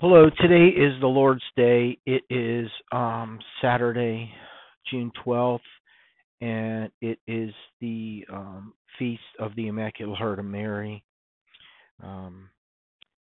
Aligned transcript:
Hello, 0.00 0.30
today 0.40 0.68
is 0.68 0.92
the 1.00 1.08
Lord's 1.08 1.42
Day. 1.56 1.98
It 2.06 2.22
is 2.30 2.70
um, 2.92 3.40
Saturday, 3.60 4.30
June 4.88 5.10
12th, 5.26 5.58
and 6.40 6.88
it 7.00 7.18
is 7.26 7.50
the 7.80 8.24
um, 8.32 8.74
feast 8.96 9.20
of 9.40 9.56
the 9.56 9.66
Immaculate 9.66 10.16
Heart 10.16 10.38
of 10.38 10.44
Mary. 10.44 11.02
Um, 12.00 12.48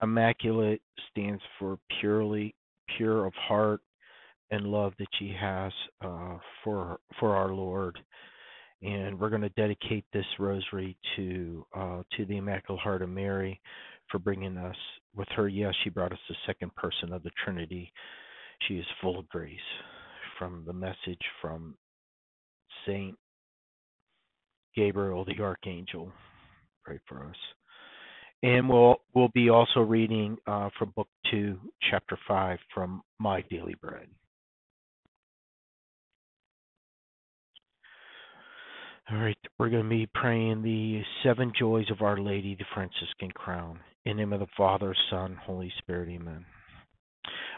Immaculate 0.02 0.82
stands 1.12 1.44
for 1.60 1.78
purely, 2.00 2.56
pure 2.98 3.28
of 3.28 3.34
heart 3.36 3.82
and 4.50 4.66
love 4.66 4.94
that 4.98 5.10
she 5.20 5.36
has 5.40 5.72
uh, 6.04 6.38
for 6.64 7.00
for 7.20 7.36
our 7.36 7.54
Lord. 7.54 7.96
And 8.82 9.20
we're 9.20 9.30
going 9.30 9.44
to 9.44 9.50
dedicate 9.50 10.06
this 10.14 10.26
rosary 10.40 10.98
to 11.16 11.64
uh, 11.78 12.02
to 12.18 12.26
the 12.26 12.38
Immaculate 12.38 12.82
Heart 12.82 13.04
of 13.04 13.10
Mary 13.10 13.62
for 14.12 14.20
bringing 14.20 14.58
us 14.58 14.76
with 15.16 15.28
her. 15.36 15.48
Yes, 15.48 15.74
she 15.84 15.90
brought 15.90 16.12
us 16.12 16.20
the 16.30 16.36
second 16.46 16.74
person 16.76 17.14
of 17.14 17.24
the 17.24 17.32
Trinity. 17.44 17.92
She 18.68 18.76
is 18.76 18.86
full 19.02 19.20
of 19.20 19.28
grace 19.30 19.60
from 20.38 20.64
the 20.66 20.74
message 20.74 21.22
from 21.42 21.76
Saint 22.86 23.16
Gabriel 24.76 25.26
the 25.26 25.42
Archangel. 25.42 26.12
Pray 26.84 27.00
for 27.08 27.26
us. 27.26 27.36
And 28.44 28.70
we'll 28.70 28.98
we'll 29.14 29.32
be 29.34 29.50
also 29.50 29.80
reading 29.80 30.38
uh, 30.46 30.70
from 30.78 30.94
Book 30.96 31.08
Two, 31.32 31.58
Chapter 31.90 32.18
Five, 32.28 32.60
from 32.74 33.02
My 33.20 33.42
Daily 33.50 33.76
Bread. 33.82 34.08
All 39.10 39.18
right, 39.18 39.38
we're 39.60 39.70
going 39.70 39.84
to 39.84 39.90
be 39.90 40.10
praying 40.16 40.64
the 40.64 41.02
seven 41.24 41.54
joys 41.58 41.86
of 41.92 42.02
Our 42.02 42.20
Lady, 42.20 42.56
the 42.56 42.66
Franciscan 42.74 43.32
Crown. 43.32 43.80
In 44.06 44.18
the 44.18 44.22
name 44.22 44.34
of 44.34 44.40
the 44.40 44.48
Father, 44.56 44.96
Son, 45.10 45.36
Holy 45.44 45.74
Spirit, 45.80 46.10
Amen. 46.10 46.46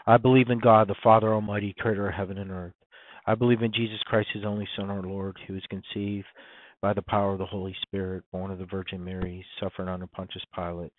I 0.06 0.16
believe 0.16 0.48
in 0.48 0.58
God, 0.58 0.88
the 0.88 0.94
Father 1.02 1.34
Almighty, 1.34 1.74
creator 1.78 2.08
of 2.08 2.14
heaven 2.14 2.38
and 2.38 2.50
earth. 2.50 2.72
I 3.26 3.34
believe 3.34 3.60
in 3.60 3.70
Jesus 3.70 3.98
Christ, 4.06 4.30
his 4.32 4.46
only 4.46 4.66
Son, 4.74 4.88
our 4.88 5.02
Lord, 5.02 5.36
who 5.46 5.52
was 5.52 5.62
conceived 5.68 6.24
by 6.80 6.94
the 6.94 7.02
power 7.02 7.32
of 7.32 7.38
the 7.38 7.44
Holy 7.44 7.76
Spirit, 7.82 8.24
born 8.32 8.50
of 8.50 8.58
the 8.58 8.64
Virgin 8.64 9.04
Mary, 9.04 9.44
suffered 9.60 9.90
under 9.90 10.06
Pontius 10.06 10.42
Pilate, 10.54 10.92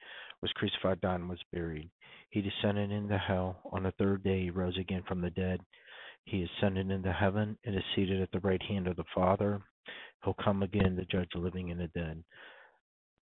was 0.43 0.51
crucified, 0.53 1.01
died, 1.01 1.21
and 1.21 1.29
was 1.29 1.41
buried. 1.51 1.89
He 2.29 2.41
descended 2.41 2.91
into 2.91 3.17
hell. 3.17 3.59
On 3.71 3.81
the 3.81 3.93
third 3.97 4.23
day, 4.23 4.43
he 4.43 4.49
rose 4.51 4.77
again 4.77 5.01
from 5.07 5.19
the 5.19 5.31
dead. 5.31 5.61
He 6.25 6.43
ascended 6.43 6.91
into 6.91 7.11
heaven 7.11 7.57
and 7.65 7.75
is 7.75 7.81
seated 7.95 8.21
at 8.21 8.31
the 8.31 8.39
right 8.41 8.61
hand 8.61 8.87
of 8.87 8.97
the 8.97 9.05
Father. 9.15 9.59
He'll 10.23 10.35
come 10.35 10.61
again 10.61 10.95
to 10.95 11.05
judge 11.05 11.29
the 11.33 11.39
living 11.39 11.71
and 11.71 11.79
the 11.79 11.87
dead. 11.87 12.23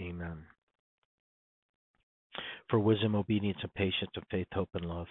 Amen. 0.00 0.38
For 2.68 2.78
wisdom, 2.78 3.16
obedience, 3.16 3.58
and 3.62 3.74
patience, 3.74 4.10
and 4.14 4.24
faith, 4.30 4.46
hope, 4.52 4.68
and 4.74 4.84
love. 4.84 5.08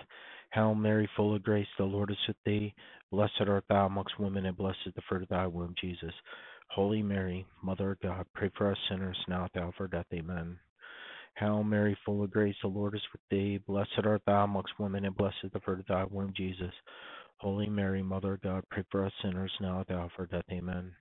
Hail 0.53 0.73
Mary, 0.73 1.09
full 1.15 1.35
of 1.35 1.43
grace, 1.43 1.67
the 1.77 1.83
Lord 1.83 2.09
is 2.09 2.17
with 2.27 2.37
thee. 2.45 2.73
Blessed 3.11 3.41
art 3.47 3.65
thou 3.69 3.85
amongst 3.85 4.19
women, 4.19 4.45
and 4.45 4.57
blessed 4.57 4.79
is 4.85 4.93
the 4.95 5.01
fruit 5.07 5.23
of 5.23 5.29
thy 5.29 5.45
womb, 5.45 5.75
Jesus. 5.79 6.13
Holy 6.69 7.01
Mary, 7.01 7.45
Mother 7.61 7.91
of 7.91 7.99
God, 7.99 8.25
pray 8.33 8.49
for 8.57 8.71
us 8.71 8.77
sinners 8.89 9.17
now 9.27 9.45
at 9.45 9.53
the 9.53 9.59
hour 9.59 9.69
of 9.69 9.73
our 9.79 9.87
death. 9.87 10.05
Amen. 10.13 10.57
Hail 11.35 11.63
Mary, 11.63 11.97
full 12.05 12.23
of 12.23 12.31
grace, 12.31 12.55
the 12.61 12.67
Lord 12.67 12.95
is 12.95 13.01
with 13.11 13.21
thee. 13.29 13.59
Blessed 13.67 14.05
art 14.05 14.21
thou 14.25 14.43
amongst 14.43 14.79
women, 14.79 15.05
and 15.05 15.15
blessed 15.15 15.37
is 15.43 15.51
the 15.51 15.59
fruit 15.61 15.79
of 15.79 15.87
thy 15.87 16.05
womb, 16.05 16.33
Jesus. 16.35 16.73
Holy 17.37 17.69
Mary, 17.69 18.03
Mother 18.03 18.33
of 18.33 18.41
God, 18.41 18.63
pray 18.69 18.83
for 18.91 19.05
us 19.05 19.13
sinners 19.21 19.51
now 19.61 19.81
at 19.81 19.87
the 19.87 19.95
hour 19.95 20.05
of 20.05 20.11
our 20.19 20.25
death. 20.25 20.45
Amen. 20.51 20.91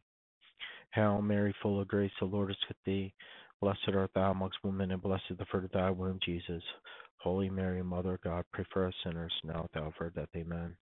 Hail 0.93 1.21
Mary, 1.21 1.55
full 1.63 1.81
of 1.81 1.89
grace, 1.89 2.13
the 2.21 2.27
Lord 2.27 2.51
is 2.51 2.57
with 2.69 2.77
thee. 2.85 3.13
Blessed 3.61 3.89
art 3.93 4.11
thou 4.15 4.31
amongst 4.31 4.59
women, 4.63 4.93
and 4.93 5.03
blessed 5.03 5.37
the 5.37 5.45
fruit 5.47 5.65
of 5.65 5.73
thy 5.73 5.91
womb, 5.91 6.19
Jesus. 6.25 6.63
Holy 7.17 7.51
Mary, 7.51 7.83
Mother 7.83 8.15
of 8.15 8.21
God, 8.21 8.45
pray 8.53 8.65
for 8.73 8.87
us 8.87 8.95
sinners 9.03 9.33
now 9.43 9.65
at 9.65 9.73
the 9.73 9.81
hour 9.81 9.89
of 9.89 9.95
our 10.01 10.11
death. 10.11 10.29
Amen. 10.37 10.77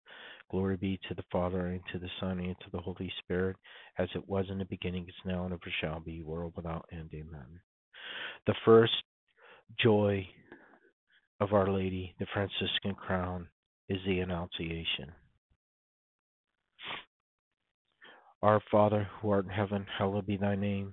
Glory 0.50 0.76
be 0.76 0.98
to 1.08 1.14
the 1.14 1.22
Father, 1.30 1.68
and 1.68 1.80
to 1.92 1.98
the 1.98 2.10
Son, 2.18 2.40
and 2.40 2.56
to 2.60 2.70
the 2.72 2.80
Holy 2.80 3.12
Spirit, 3.20 3.56
as 3.98 4.08
it 4.14 4.28
was 4.28 4.46
in 4.50 4.58
the 4.58 4.64
beginning, 4.64 5.06
is 5.08 5.14
now, 5.24 5.44
and 5.44 5.52
ever 5.52 5.72
shall 5.80 6.00
be, 6.00 6.22
world 6.22 6.52
without 6.56 6.84
end. 6.92 7.10
Amen. 7.14 7.60
The 8.46 8.54
first 8.64 8.92
joy 9.80 10.26
of 11.40 11.52
Our 11.52 11.70
Lady, 11.70 12.14
the 12.18 12.26
Franciscan 12.32 12.94
crown, 12.96 13.46
is 13.88 13.98
the 14.06 14.20
Annunciation. 14.20 15.12
Our 18.42 18.60
Father, 18.70 19.08
who 19.20 19.30
art 19.30 19.44
in 19.44 19.50
heaven, 19.50 19.86
hallowed 19.98 20.26
be 20.26 20.36
thy 20.36 20.56
name. 20.56 20.92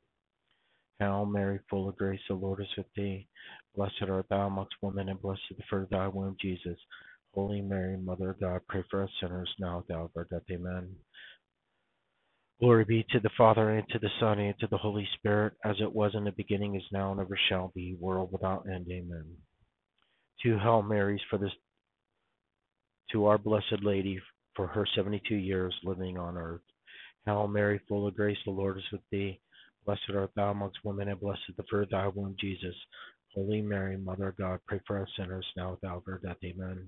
Hail 1.01 1.25
Mary, 1.25 1.59
full 1.67 1.89
of 1.89 1.97
grace, 1.97 2.19
the 2.29 2.35
Lord 2.35 2.61
is 2.61 2.67
with 2.77 2.85
thee. 2.95 3.27
Blessed 3.75 4.03
art 4.07 4.27
thou 4.29 4.45
amongst 4.45 4.75
women, 4.83 5.09
and 5.09 5.19
blessed 5.19 5.41
is 5.49 5.57
the 5.57 5.63
fruit 5.67 5.83
of 5.83 5.89
thy 5.89 6.07
womb, 6.07 6.37
Jesus. 6.39 6.77
Holy 7.33 7.59
Mary, 7.61 7.97
Mother 7.97 8.29
of 8.29 8.39
God, 8.39 8.61
pray 8.69 8.83
for 8.91 9.01
us 9.01 9.09
sinners 9.19 9.49
now 9.59 9.79
at 9.79 9.87
the 9.87 9.95
hour 9.95 10.03
of 10.03 10.11
our 10.15 10.27
death. 10.29 10.43
Amen. 10.51 10.89
Glory 12.59 12.85
be 12.85 13.03
to 13.09 13.19
the 13.19 13.31
Father, 13.35 13.71
and 13.71 13.89
to 13.89 13.97
the 13.97 14.09
Son, 14.19 14.37
and 14.37 14.53
to 14.59 14.67
the 14.67 14.77
Holy 14.77 15.07
Spirit, 15.15 15.53
as 15.65 15.75
it 15.81 15.91
was 15.91 16.11
in 16.13 16.23
the 16.23 16.31
beginning, 16.33 16.75
is 16.75 16.83
now, 16.91 17.11
and 17.11 17.19
ever 17.19 17.39
shall 17.49 17.71
be, 17.73 17.97
world 17.99 18.29
without 18.31 18.67
end. 18.71 18.85
Amen. 18.91 19.25
Two 20.43 20.59
Hail 20.59 20.83
Marys 20.83 21.21
for 21.31 21.39
this, 21.39 21.51
to 23.11 23.25
our 23.25 23.39
Blessed 23.39 23.81
Lady 23.81 24.21
for 24.55 24.67
her 24.67 24.85
seventy-two 24.95 25.35
years 25.35 25.73
living 25.83 26.19
on 26.19 26.37
earth. 26.37 26.61
Hail 27.25 27.47
Mary, 27.47 27.81
full 27.87 28.07
of 28.07 28.15
grace, 28.15 28.37
the 28.45 28.51
Lord 28.51 28.77
is 28.77 28.83
with 28.91 29.01
thee. 29.11 29.39
Blessed 29.85 30.11
art 30.15 30.31
thou 30.35 30.51
amongst 30.51 30.83
women, 30.83 31.09
and 31.09 31.19
blessed 31.19 31.41
the 31.57 31.63
fruit 31.69 31.83
of 31.83 31.89
thy 31.89 32.07
womb, 32.07 32.35
Jesus. 32.39 32.75
Holy 33.33 33.61
Mary, 33.61 33.97
Mother 33.97 34.29
of 34.29 34.37
God, 34.37 34.59
pray 34.67 34.81
for 34.85 35.01
us 35.01 35.09
sinners 35.17 35.45
now 35.55 35.73
at 35.73 35.81
the 35.81 35.87
hour 35.87 36.03
of 36.07 36.21
death. 36.21 36.37
Amen. 36.43 36.87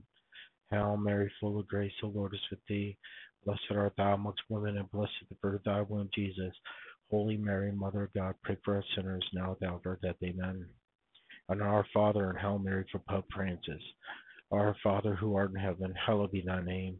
Hail 0.69 0.97
Mary, 0.97 1.31
full 1.39 1.59
of 1.59 1.67
grace, 1.67 1.93
the 2.01 2.07
Lord 2.07 2.33
is 2.33 2.39
with 2.51 2.59
thee. 2.67 2.97
Blessed 3.45 3.61
art 3.71 3.93
thou 3.97 4.13
amongst 4.13 4.41
women, 4.49 4.77
and 4.77 4.91
blessed 4.91 5.11
the 5.29 5.35
fruit 5.41 5.55
of 5.55 5.63
thy 5.63 5.81
womb, 5.81 6.09
Jesus. 6.13 6.53
Holy 7.09 7.37
Mary, 7.37 7.71
Mother 7.71 8.03
of 8.03 8.13
God, 8.13 8.35
pray 8.43 8.57
for 8.63 8.77
us 8.77 8.85
sinners 8.95 9.25
now 9.33 9.51
at 9.51 9.59
the 9.59 9.67
hour 9.67 9.81
of 9.85 10.01
death. 10.01 10.15
Amen. 10.23 10.65
And 11.49 11.61
our 11.61 11.85
Father, 11.93 12.29
and 12.29 12.39
Hail 12.39 12.59
Mary 12.59 12.85
for 12.91 12.99
Pope 12.99 13.25
Francis. 13.33 13.81
Our 14.51 14.75
Father, 14.83 15.15
who 15.15 15.35
art 15.35 15.51
in 15.51 15.57
heaven, 15.57 15.93
hallowed 16.05 16.31
be 16.31 16.41
thy 16.41 16.61
name. 16.63 16.99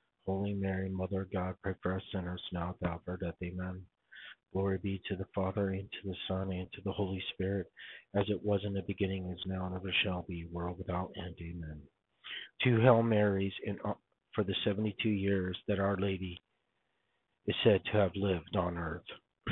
Holy 0.25 0.53
Mary, 0.53 0.89
Mother 0.89 1.21
of 1.21 1.31
God, 1.31 1.55
pray 1.63 1.73
for 1.81 1.95
us 1.95 2.03
sinners 2.13 2.41
now 2.51 2.69
at 2.69 2.79
the 2.79 2.87
hour 2.87 3.01
of 3.15 3.19
death. 3.19 3.35
Amen. 3.43 3.81
Glory 4.53 4.79
be 4.81 5.01
to 5.07 5.15
the 5.15 5.25
Father, 5.33 5.69
and 5.69 5.89
to 5.91 6.09
the 6.09 6.15
Son, 6.27 6.51
and 6.51 6.67
to 6.73 6.81
the 6.83 6.91
Holy 6.91 7.23
Spirit, 7.33 7.67
as 8.15 8.25
it 8.27 8.43
was 8.43 8.61
in 8.65 8.73
the 8.73 8.83
beginning, 8.85 9.29
is 9.31 9.43
now, 9.45 9.65
and 9.65 9.75
ever 9.75 9.93
shall 10.03 10.25
be, 10.27 10.47
world 10.51 10.77
without 10.77 11.11
end. 11.17 11.35
Amen. 11.41 11.81
Two 12.63 12.79
Hail 12.81 13.01
Marys 13.01 13.53
in, 13.65 13.77
uh, 13.85 13.93
for 14.35 14.43
the 14.43 14.55
72 14.65 15.09
years 15.09 15.57
that 15.67 15.79
Our 15.79 15.97
Lady 15.97 16.41
is 17.47 17.55
said 17.63 17.81
to 17.85 17.97
have 17.97 18.11
lived 18.15 18.55
on 18.55 18.77
earth. 18.77 19.03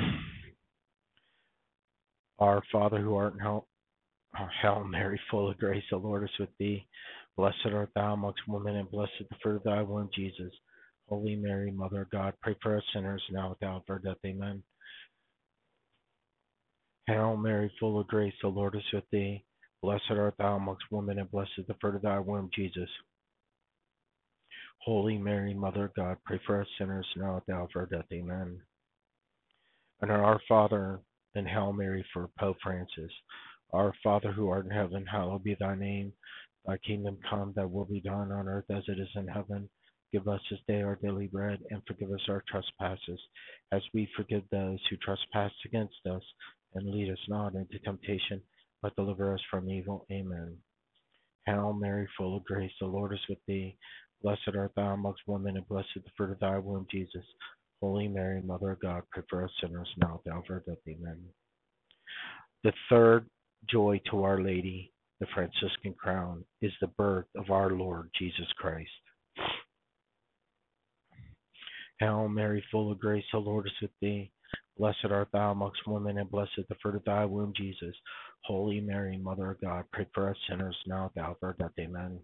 Our 2.38 2.62
Father 2.70 3.00
who 3.00 3.14
art 3.16 3.34
in 3.34 3.40
hell, 3.40 3.66
uh, 4.38 4.46
Hail 4.62 4.84
Mary, 4.84 5.20
full 5.30 5.50
of 5.50 5.58
grace, 5.58 5.84
the 5.90 5.96
Lord 5.96 6.24
is 6.24 6.38
with 6.38 6.50
thee. 6.58 6.86
Blessed 7.36 7.66
art 7.72 7.90
thou 7.94 8.14
amongst 8.14 8.40
women, 8.48 8.76
and 8.76 8.90
blessed 8.90 9.12
the 9.18 9.36
fruit 9.42 9.56
of 9.56 9.62
thy 9.62 9.82
womb, 9.82 10.10
Jesus. 10.14 10.52
Holy 11.08 11.36
Mary, 11.36 11.70
Mother 11.70 12.02
of 12.02 12.10
God, 12.10 12.34
pray 12.42 12.54
for 12.62 12.76
us 12.76 12.84
sinners 12.92 13.22
now 13.30 13.52
at 13.52 13.60
the 13.60 13.66
hour 13.66 13.76
of 13.76 13.82
our 13.88 13.98
death. 13.98 14.18
Amen. 14.24 14.62
Hail 17.06 17.36
Mary, 17.36 17.72
full 17.80 17.98
of 17.98 18.06
grace, 18.06 18.34
the 18.42 18.48
Lord 18.48 18.76
is 18.76 18.82
with 18.92 19.04
thee. 19.10 19.44
Blessed 19.82 20.10
art 20.10 20.34
thou 20.38 20.56
amongst 20.56 20.84
women, 20.90 21.18
and 21.18 21.30
blessed 21.30 21.50
the 21.66 21.74
fruit 21.80 21.96
of 21.96 22.02
thy 22.02 22.18
womb, 22.18 22.50
Jesus. 22.54 22.88
Holy 24.82 25.18
Mary, 25.18 25.52
Mother 25.54 25.86
of 25.86 25.94
God, 25.94 26.16
pray 26.24 26.40
for 26.46 26.60
us 26.60 26.66
sinners 26.78 27.06
now 27.16 27.38
at 27.38 27.46
the 27.46 27.54
hour 27.54 27.64
of 27.64 27.70
our 27.74 27.86
death. 27.86 28.06
Amen. 28.12 28.60
And 30.00 30.10
our 30.10 30.40
Father, 30.48 31.00
and 31.34 31.46
Hail 31.46 31.72
Mary 31.72 32.04
for 32.12 32.28
Pope 32.38 32.56
Francis. 32.62 33.12
Our 33.72 33.92
Father 34.02 34.32
who 34.32 34.48
art 34.48 34.64
in 34.64 34.70
heaven, 34.70 35.06
hallowed 35.06 35.44
be 35.44 35.56
thy 35.58 35.74
name. 35.74 36.12
Thy 36.70 36.76
kingdom 36.86 37.18
come, 37.28 37.52
thy 37.56 37.64
will 37.64 37.84
be 37.84 38.00
done 38.00 38.30
on 38.30 38.46
earth 38.46 38.70
as 38.70 38.84
it 38.86 39.00
is 39.00 39.08
in 39.16 39.26
heaven. 39.26 39.68
Give 40.12 40.28
us 40.28 40.40
this 40.48 40.60
day 40.68 40.82
our 40.82 40.94
daily 41.02 41.26
bread, 41.26 41.58
and 41.70 41.82
forgive 41.84 42.12
us 42.12 42.20
our 42.28 42.44
trespasses, 42.48 43.20
as 43.72 43.82
we 43.92 44.08
forgive 44.16 44.44
those 44.52 44.78
who 44.88 44.96
trespass 44.98 45.50
against 45.64 46.06
us. 46.08 46.22
And 46.76 46.88
lead 46.88 47.10
us 47.10 47.18
not 47.26 47.56
into 47.56 47.80
temptation, 47.80 48.40
but 48.82 48.94
deliver 48.94 49.34
us 49.34 49.40
from 49.50 49.68
evil. 49.68 50.06
Amen. 50.12 50.56
Hail 51.44 51.72
Mary, 51.72 52.08
full 52.16 52.36
of 52.36 52.44
grace, 52.44 52.70
the 52.80 52.86
Lord 52.86 53.14
is 53.14 53.28
with 53.28 53.44
thee. 53.48 53.76
Blessed 54.22 54.54
art 54.56 54.70
thou 54.76 54.94
amongst 54.94 55.22
women, 55.26 55.56
and 55.56 55.66
blessed 55.66 55.88
the 55.96 56.10
fruit 56.16 56.30
of 56.30 56.38
thy 56.38 56.56
womb, 56.58 56.86
Jesus. 56.88 57.24
Holy 57.80 58.06
Mary, 58.06 58.42
Mother 58.42 58.70
of 58.70 58.80
God, 58.80 59.02
pray 59.10 59.24
for 59.28 59.44
us 59.44 59.50
sinners 59.60 59.92
now 59.96 60.20
at 60.20 60.24
the 60.24 60.30
hour 60.30 60.38
of 60.38 60.50
our 60.50 60.62
death. 60.68 60.78
Amen. 60.88 61.18
The 62.62 62.72
third 62.88 63.26
joy 63.68 64.00
to 64.12 64.22
Our 64.22 64.40
Lady 64.40 64.92
the 65.20 65.26
Franciscan 65.34 65.94
crown, 65.94 66.44
is 66.62 66.72
the 66.80 66.86
birth 66.88 67.26
of 67.36 67.50
our 67.50 67.70
Lord 67.70 68.10
Jesus 68.18 68.46
Christ. 68.56 68.90
Hail 71.98 72.28
Mary, 72.28 72.64
full 72.70 72.90
of 72.90 72.98
grace, 72.98 73.24
the 73.30 73.38
Lord 73.38 73.66
is 73.66 73.72
with 73.82 73.90
thee. 74.00 74.32
Blessed 74.78 75.04
art 75.10 75.28
thou 75.32 75.52
amongst 75.52 75.86
women, 75.86 76.16
and 76.16 76.30
blessed 76.30 76.62
the 76.68 76.74
fruit 76.82 76.94
of 76.94 77.04
thy 77.04 77.26
womb, 77.26 77.52
Jesus. 77.54 77.94
Holy 78.44 78.80
Mary, 78.80 79.18
Mother 79.18 79.50
of 79.50 79.60
God, 79.60 79.84
pray 79.92 80.06
for 80.14 80.30
us 80.30 80.36
sinners 80.48 80.76
now 80.86 81.06
at 81.06 81.14
the 81.14 81.20
hour 81.20 81.32
of 81.32 81.36
our 81.42 81.56
death. 81.58 81.72
Amen. 81.78 82.18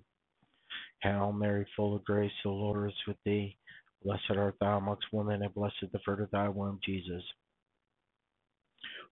Hail 1.02 1.32
Mary, 1.32 1.66
full 1.76 1.94
of 1.94 2.04
grace, 2.06 2.32
the 2.42 2.50
Lord 2.50 2.88
is 2.88 2.96
with 3.06 3.18
thee. 3.26 3.58
Blessed 4.02 4.30
art 4.30 4.56
thou 4.60 4.78
amongst 4.78 5.12
women, 5.12 5.42
and 5.42 5.52
blessed 5.52 5.84
the 5.92 5.98
fruit 6.04 6.20
of 6.22 6.30
thy 6.30 6.48
womb, 6.48 6.80
Jesus. 6.82 7.22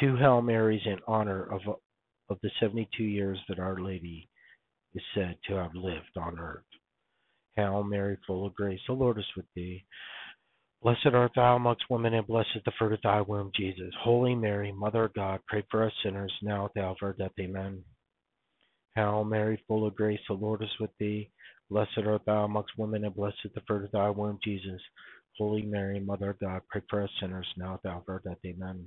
Two 0.00 0.16
Hail 0.16 0.40
Marys 0.40 0.80
in 0.86 0.98
honor 1.06 1.42
of, 1.52 1.60
of 2.30 2.38
the 2.42 2.50
72 2.58 3.04
years 3.04 3.38
that 3.48 3.58
Our 3.58 3.78
Lady 3.78 4.28
is 4.94 5.02
said 5.14 5.36
to 5.46 5.56
have 5.56 5.74
lived 5.74 6.16
on 6.16 6.38
earth. 6.38 6.64
Hail 7.56 7.84
Mary, 7.84 8.16
full 8.26 8.46
of 8.46 8.54
grace, 8.54 8.80
the 8.86 8.94
Lord 8.94 9.18
is 9.18 9.26
with 9.36 9.44
thee. 9.54 9.84
Blessed 10.82 11.08
art 11.12 11.32
thou 11.36 11.56
amongst 11.56 11.84
women, 11.90 12.14
and 12.14 12.26
blessed 12.26 12.48
is 12.56 12.62
the 12.64 12.72
fruit 12.78 12.94
of 12.94 13.02
thy 13.02 13.20
womb, 13.20 13.50
Jesus. 13.54 13.92
Holy 14.02 14.34
Mary, 14.34 14.72
Mother 14.72 15.04
of 15.04 15.14
God, 15.14 15.40
pray 15.46 15.62
for 15.70 15.84
us 15.84 15.92
sinners, 16.02 16.32
now 16.40 16.64
at 16.64 16.74
the 16.74 16.80
hour 16.80 16.92
of 16.92 16.96
our 17.02 17.12
death. 17.12 17.32
Amen. 17.38 17.84
Hail 18.94 19.24
Mary, 19.24 19.62
full 19.68 19.86
of 19.86 19.94
grace, 19.94 20.20
the 20.26 20.34
Lord 20.34 20.62
is 20.62 20.70
with 20.80 20.90
thee. 20.98 21.30
Blessed 21.68 21.98
art 22.06 22.22
thou 22.24 22.44
amongst 22.44 22.78
women, 22.78 23.04
and 23.04 23.14
blessed 23.14 23.36
is 23.44 23.52
the 23.54 23.60
fruit 23.66 23.84
of 23.84 23.92
thy 23.92 24.08
womb, 24.08 24.38
Jesus. 24.42 24.80
Holy 25.36 25.62
Mary, 25.62 26.00
Mother 26.00 26.30
of 26.30 26.40
God, 26.40 26.62
pray 26.70 26.80
for 26.88 27.02
us 27.02 27.10
sinners, 27.20 27.46
now 27.58 27.74
at 27.74 27.82
the 27.82 27.90
hour 27.90 27.98
of 27.98 28.08
our 28.08 28.22
death. 28.24 28.38
Amen. 28.46 28.86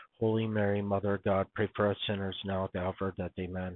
Holy 0.21 0.45
Mary, 0.45 0.83
Mother 0.83 1.15
of 1.15 1.23
God, 1.23 1.47
pray 1.55 1.67
for 1.75 1.89
us 1.89 1.97
sinners 2.07 2.37
now 2.45 2.65
at 2.65 2.73
the 2.73 2.79
hour 2.79 2.89
of 2.89 2.95
our 3.01 3.13
death. 3.17 3.31
Amen. 3.39 3.75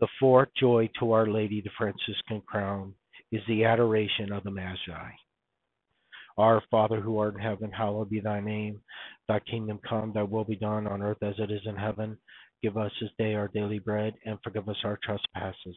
The 0.00 0.08
fourth 0.18 0.48
joy 0.58 0.90
to 0.98 1.12
Our 1.12 1.28
Lady, 1.28 1.60
the 1.60 1.70
Franciscan 1.78 2.42
crown, 2.44 2.92
is 3.30 3.42
the 3.46 3.64
adoration 3.64 4.32
of 4.32 4.42
the 4.42 4.50
Magi. 4.50 5.10
Our 6.36 6.62
Father 6.68 7.00
who 7.00 7.16
art 7.18 7.34
in 7.34 7.40
heaven, 7.40 7.70
hallowed 7.70 8.10
be 8.10 8.18
thy 8.18 8.40
name. 8.40 8.80
Thy 9.28 9.38
kingdom 9.38 9.78
come, 9.88 10.12
thy 10.12 10.24
will 10.24 10.44
be 10.44 10.56
done 10.56 10.88
on 10.88 11.00
earth 11.00 11.22
as 11.22 11.36
it 11.38 11.52
is 11.52 11.62
in 11.66 11.76
heaven. 11.76 12.18
Give 12.60 12.76
us 12.76 12.90
this 13.00 13.10
day 13.18 13.34
our 13.34 13.48
daily 13.54 13.78
bread, 13.78 14.14
and 14.26 14.36
forgive 14.42 14.68
us 14.68 14.76
our 14.82 14.98
trespasses, 15.04 15.76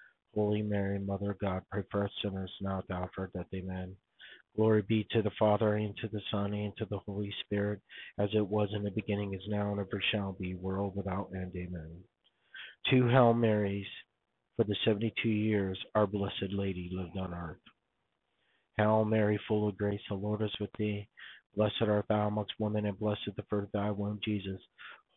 Holy 0.33 0.61
Mary, 0.61 0.99
Mother 0.99 1.31
of 1.31 1.39
God, 1.39 1.63
pray 1.71 1.83
for 1.91 2.05
us 2.05 2.11
sinners 2.23 2.51
now 2.61 2.79
at 2.79 2.87
the 2.87 2.93
hour 2.93 3.03
of 3.03 3.09
our 3.17 3.31
death. 3.35 3.47
Amen. 3.53 3.95
Glory 4.55 4.81
be 4.81 5.07
to 5.11 5.21
the 5.21 5.31
Father, 5.39 5.75
and 5.75 5.95
to 5.97 6.07
the 6.09 6.21
Son, 6.29 6.53
and 6.53 6.75
to 6.77 6.85
the 6.89 6.99
Holy 6.99 7.33
Spirit, 7.45 7.79
as 8.19 8.29
it 8.33 8.45
was 8.45 8.69
in 8.73 8.83
the 8.83 8.91
beginning, 8.91 9.33
is 9.33 9.41
now, 9.47 9.71
and 9.71 9.79
ever 9.79 10.01
shall 10.11 10.33
be, 10.33 10.55
world 10.55 10.93
without 10.95 11.29
end. 11.33 11.53
Amen. 11.55 11.89
Two 12.89 13.07
Hail 13.07 13.33
Marys 13.33 13.85
for 14.55 14.65
the 14.65 14.75
seventy 14.85 15.13
two 15.21 15.29
years 15.29 15.77
our 15.95 16.07
Blessed 16.07 16.51
Lady 16.51 16.89
lived 16.91 17.17
on 17.17 17.33
earth. 17.33 17.61
Hail 18.77 19.05
Mary, 19.05 19.39
full 19.47 19.69
of 19.69 19.77
grace, 19.77 20.01
the 20.09 20.15
Lord 20.15 20.41
is 20.41 20.51
with 20.59 20.71
thee. 20.77 21.07
Blessed 21.55 21.81
art 21.81 22.05
thou 22.09 22.27
amongst 22.27 22.53
women, 22.59 22.85
and 22.85 22.99
blessed 22.99 23.29
the 23.35 23.43
fruit 23.49 23.63
of 23.63 23.71
thy 23.73 23.91
womb, 23.91 24.19
Jesus. 24.23 24.61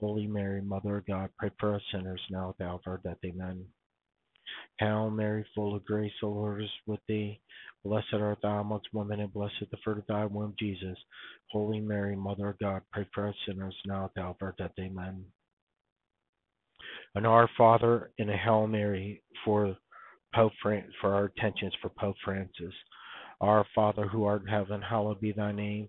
Holy 0.00 0.26
Mary, 0.26 0.61
Mother 0.61 0.99
of 0.99 1.06
God, 1.06 1.30
pray 1.38 1.50
for 1.59 1.75
us 1.75 1.83
sinners 1.92 2.21
now 2.30 2.50
at 2.50 2.59
the 2.59 2.64
hour 2.64 2.75
of 2.75 2.80
our 2.87 3.00
death. 3.04 3.18
Amen. 3.25 3.64
Hail 4.78 5.10
Mary, 5.10 5.46
full 5.54 5.74
of 5.74 5.84
grace, 5.84 6.12
the 6.20 6.26
Lord 6.26 6.62
is 6.62 6.70
with 6.86 7.00
thee. 7.08 7.40
Blessed 7.84 8.14
art 8.14 8.38
thou 8.42 8.60
amongst 8.60 8.92
women, 8.92 9.20
and 9.20 9.32
blessed 9.32 9.70
the 9.70 9.76
fruit 9.84 9.98
of 9.98 10.06
thy 10.06 10.24
womb, 10.26 10.54
Jesus. 10.58 10.98
Holy 11.50 11.80
Mary, 11.80 12.16
Mother 12.16 12.48
of 12.48 12.58
God, 12.58 12.82
pray 12.92 13.06
for 13.14 13.28
us 13.28 13.34
sinners 13.46 13.76
now 13.86 14.06
at 14.06 14.14
the 14.14 14.22
hour 14.22 14.30
of 14.30 14.36
our 14.40 14.54
death. 14.58 14.72
Amen. 14.80 15.24
And 17.14 17.26
our 17.26 17.48
Father 17.56 18.10
in 18.18 18.30
a 18.30 18.36
Hail 18.36 18.66
Mary 18.66 19.22
for 19.44 19.76
Pope 20.34 20.52
Fran- 20.62 20.92
for 21.00 21.14
our 21.14 21.26
attentions 21.26 21.74
for 21.80 21.90
Pope 21.90 22.16
Francis. 22.24 22.74
Our 23.40 23.66
Father 23.74 24.06
who 24.08 24.24
art 24.24 24.42
in 24.42 24.48
heaven, 24.48 24.80
hallowed 24.80 25.20
be 25.20 25.32
thy 25.32 25.52
name. 25.52 25.88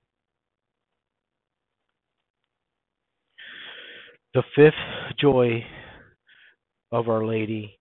The 4.33 4.43
fifth 4.55 5.17
joy 5.19 5.61
of 6.93 7.09
Our 7.09 7.25
Lady, 7.25 7.77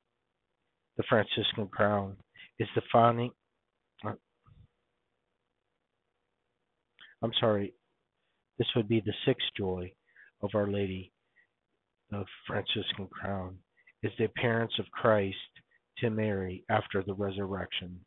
the 0.96 1.04
Franciscan 1.08 1.68
crown, 1.68 2.16
is 2.58 2.66
the 2.74 2.82
finding. 2.90 3.30
uh, 4.04 4.14
I'm 7.22 7.32
sorry, 7.38 7.72
this 8.58 8.66
would 8.74 8.88
be 8.88 9.00
the 9.00 9.14
sixth 9.24 9.46
joy 9.56 9.92
of 10.42 10.50
Our 10.54 10.66
Lady, 10.66 11.12
the 12.10 12.24
Franciscan 12.48 13.06
crown, 13.12 13.56
is 14.02 14.10
the 14.18 14.24
appearance 14.24 14.72
of 14.80 14.90
Christ 14.90 15.36
to 15.98 16.10
Mary 16.10 16.64
after 16.68 17.04
the 17.04 17.14
resurrection. 17.14 18.00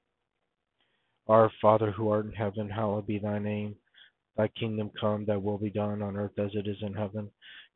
Our 1.30 1.50
Father 1.62 1.92
who 1.92 2.10
art 2.10 2.26
in 2.26 2.34
heaven, 2.34 2.70
hallowed 2.70 3.08
be 3.08 3.20
thy 3.20 3.40
name. 3.40 3.78
Thy 4.36 4.50
kingdom 4.60 4.92
come, 5.00 5.24
thy 5.26 5.38
will 5.38 5.60
be 5.60 5.70
done 5.70 6.02
on 6.02 6.18
earth 6.18 6.38
as 6.40 6.52
it 6.56 6.68
is 6.68 6.78
in 6.82 6.94
heaven. 6.94 7.30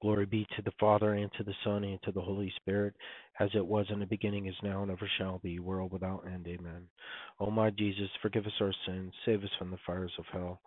Glory 0.00 0.26
be 0.26 0.46
to 0.56 0.62
the 0.62 0.72
Father, 0.78 1.14
and 1.14 1.30
to 1.34 1.44
the 1.44 1.54
Son, 1.64 1.84
and 1.84 2.02
to 2.02 2.12
the 2.12 2.20
Holy 2.20 2.52
Spirit, 2.56 2.94
as 3.40 3.50
it 3.54 3.66
was 3.66 3.86
in 3.90 4.00
the 4.00 4.06
beginning, 4.06 4.46
is 4.46 4.54
now, 4.62 4.82
and 4.82 4.90
ever 4.90 5.08
shall 5.18 5.38
be, 5.38 5.58
world 5.58 5.92
without 5.92 6.24
end. 6.26 6.46
Amen. 6.46 6.88
O 7.40 7.50
my 7.50 7.70
Jesus, 7.70 8.08
forgive 8.22 8.46
us 8.46 8.52
our 8.60 8.74
sins, 8.86 9.12
save 9.24 9.42
us 9.42 9.50
from 9.58 9.70
the 9.70 9.78
fires 9.86 10.12
of 10.18 10.24
hell, 10.32 10.60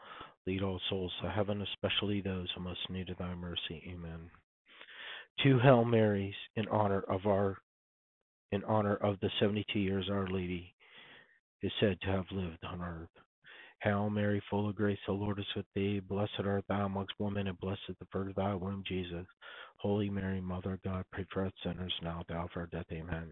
lead 0.47 0.63
all 0.63 0.79
souls 0.89 1.11
to 1.21 1.29
heaven, 1.29 1.61
especially 1.61 2.21
those 2.21 2.47
who 2.55 2.63
most 2.63 2.79
need 2.89 3.09
of 3.09 3.17
thy 3.17 3.33
mercy. 3.35 3.83
Amen. 3.89 4.29
Two 5.43 5.59
Hail 5.59 5.85
Marys 5.85 6.33
in 6.55 6.67
honor 6.67 7.03
of 7.07 7.25
our 7.25 7.57
in 8.51 8.63
honor 8.63 8.95
of 8.95 9.19
the 9.21 9.29
seventy 9.39 9.65
two 9.71 9.79
years 9.79 10.09
Our 10.09 10.27
Lady 10.27 10.73
is 11.61 11.71
said 11.79 11.99
to 12.01 12.07
have 12.07 12.25
lived 12.31 12.63
on 12.63 12.81
earth. 12.81 13.09
Hail 13.81 14.09
Mary, 14.09 14.41
full 14.49 14.67
of 14.67 14.75
grace, 14.75 14.99
the 15.07 15.13
Lord 15.13 15.39
is 15.39 15.45
with 15.55 15.65
thee. 15.73 16.01
Blessed 16.01 16.41
art 16.43 16.65
thou 16.67 16.85
amongst 16.85 17.13
women, 17.17 17.47
and 17.47 17.59
blessed 17.59 17.81
is 17.87 17.95
the 17.99 18.07
fruit 18.11 18.29
of 18.29 18.35
thy 18.35 18.53
womb, 18.53 18.83
Jesus. 18.85 19.25
Holy 19.77 20.09
Mary, 20.09 20.41
Mother 20.41 20.73
of 20.73 20.81
God, 20.83 21.05
pray 21.13 21.25
for 21.31 21.45
us 21.45 21.53
sinners 21.63 21.93
now, 22.03 22.21
at 22.29 22.35
our 22.35 22.65
death. 22.65 22.85
Amen. 22.91 23.29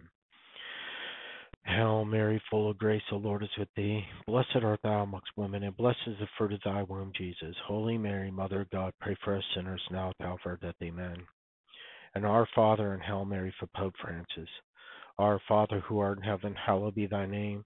Hail 1.66 2.06
Mary, 2.06 2.42
full 2.50 2.70
of 2.70 2.78
grace, 2.78 3.02
the 3.10 3.18
Lord 3.18 3.44
is 3.44 3.50
with 3.58 3.68
thee. 3.76 4.06
Blessed 4.26 4.64
art 4.64 4.80
thou 4.84 5.04
amongst 5.04 5.28
women, 5.36 5.64
and 5.64 5.76
blessed 5.76 6.00
is 6.08 6.16
the 6.20 6.28
fruit 6.38 6.54
of 6.54 6.62
thy 6.64 6.82
womb, 6.84 7.12
Jesus. 7.18 7.56
Holy 7.66 7.98
Mary, 7.98 8.32
Mother 8.32 8.62
of 8.62 8.70
God, 8.70 8.94
pray 9.02 9.18
for 9.26 9.36
us 9.36 9.44
sinners 9.54 9.82
now, 9.92 10.14
at 10.22 10.26
our 10.26 10.58
death. 10.62 10.76
Amen. 10.82 11.18
And 12.16 12.26
our 12.26 12.48
Father, 12.56 12.94
and 12.94 13.04
Hail 13.04 13.26
Mary 13.26 13.54
for 13.60 13.68
Pope 13.76 13.96
Francis. 14.02 14.50
Our 15.20 15.42
Father 15.48 15.82
who 15.82 16.00
art 16.00 16.20
in 16.20 16.24
heaven, 16.24 16.56
hallowed 16.56 16.96
be 16.96 17.08
thy 17.08 17.26
name. 17.26 17.66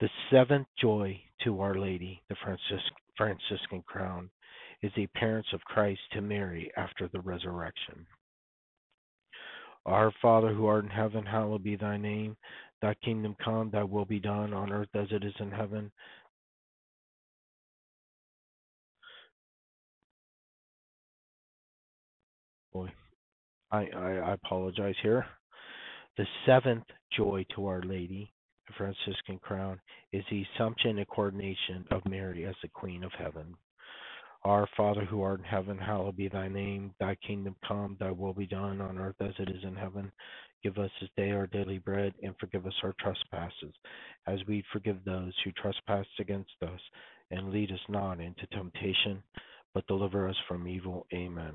The 0.00 0.08
seventh 0.30 0.66
joy 0.80 1.20
to 1.44 1.60
Our 1.60 1.74
Lady, 1.74 2.22
the 2.30 2.36
Franciscan 3.16 3.82
crown, 3.86 4.30
is 4.82 4.90
the 4.96 5.04
appearance 5.04 5.46
of 5.52 5.60
Christ 5.64 6.00
to 6.12 6.22
Mary 6.22 6.70
after 6.74 7.06
the 7.08 7.20
resurrection. 7.20 8.06
Our 9.84 10.10
Father 10.22 10.54
who 10.54 10.64
art 10.64 10.84
in 10.84 10.90
heaven, 10.90 11.26
hallowed 11.26 11.62
be 11.62 11.76
thy 11.76 11.98
name. 11.98 12.34
Thy 12.80 12.94
kingdom 13.04 13.36
come, 13.44 13.70
thy 13.70 13.82
will 13.82 14.06
be 14.06 14.20
done 14.20 14.54
on 14.54 14.72
earth 14.72 14.88
as 14.94 15.08
it 15.10 15.22
is 15.22 15.34
in 15.38 15.50
heaven. 15.50 15.92
Boy, 22.72 22.90
I, 23.70 23.86
I, 23.94 24.12
I 24.12 24.32
apologize 24.32 24.94
here. 25.02 25.26
The 26.16 26.24
seventh 26.46 26.84
joy 27.14 27.44
to 27.54 27.66
Our 27.66 27.82
Lady 27.82 28.32
Franciscan 28.76 29.38
crown 29.38 29.80
is 30.12 30.24
the 30.30 30.44
assumption 30.54 30.98
and 30.98 31.08
coronation 31.08 31.84
of 31.90 32.04
Mary 32.08 32.46
as 32.46 32.54
the 32.62 32.68
Queen 32.68 33.04
of 33.04 33.12
Heaven. 33.12 33.54
Our 34.44 34.66
Father 34.76 35.04
who 35.04 35.22
art 35.22 35.40
in 35.40 35.44
heaven, 35.44 35.76
hallowed 35.76 36.16
be 36.16 36.28
thy 36.28 36.48
name. 36.48 36.94
Thy 36.98 37.14
kingdom 37.16 37.56
come, 37.66 37.96
thy 38.00 38.10
will 38.10 38.32
be 38.32 38.46
done 38.46 38.80
on 38.80 38.98
earth 38.98 39.16
as 39.20 39.34
it 39.38 39.50
is 39.50 39.62
in 39.64 39.76
heaven. 39.76 40.10
Give 40.62 40.78
us 40.78 40.90
this 41.00 41.10
day 41.16 41.30
our 41.32 41.46
daily 41.46 41.78
bread, 41.78 42.14
and 42.22 42.34
forgive 42.38 42.66
us 42.66 42.74
our 42.82 42.94
trespasses, 43.00 43.74
as 44.26 44.38
we 44.46 44.64
forgive 44.72 45.04
those 45.04 45.34
who 45.44 45.52
trespass 45.52 46.06
against 46.18 46.50
us. 46.62 46.80
And 47.30 47.50
lead 47.50 47.70
us 47.70 47.80
not 47.88 48.20
into 48.20 48.46
temptation, 48.46 49.22
but 49.74 49.86
deliver 49.86 50.28
us 50.28 50.36
from 50.48 50.66
evil. 50.66 51.06
Amen. 51.12 51.54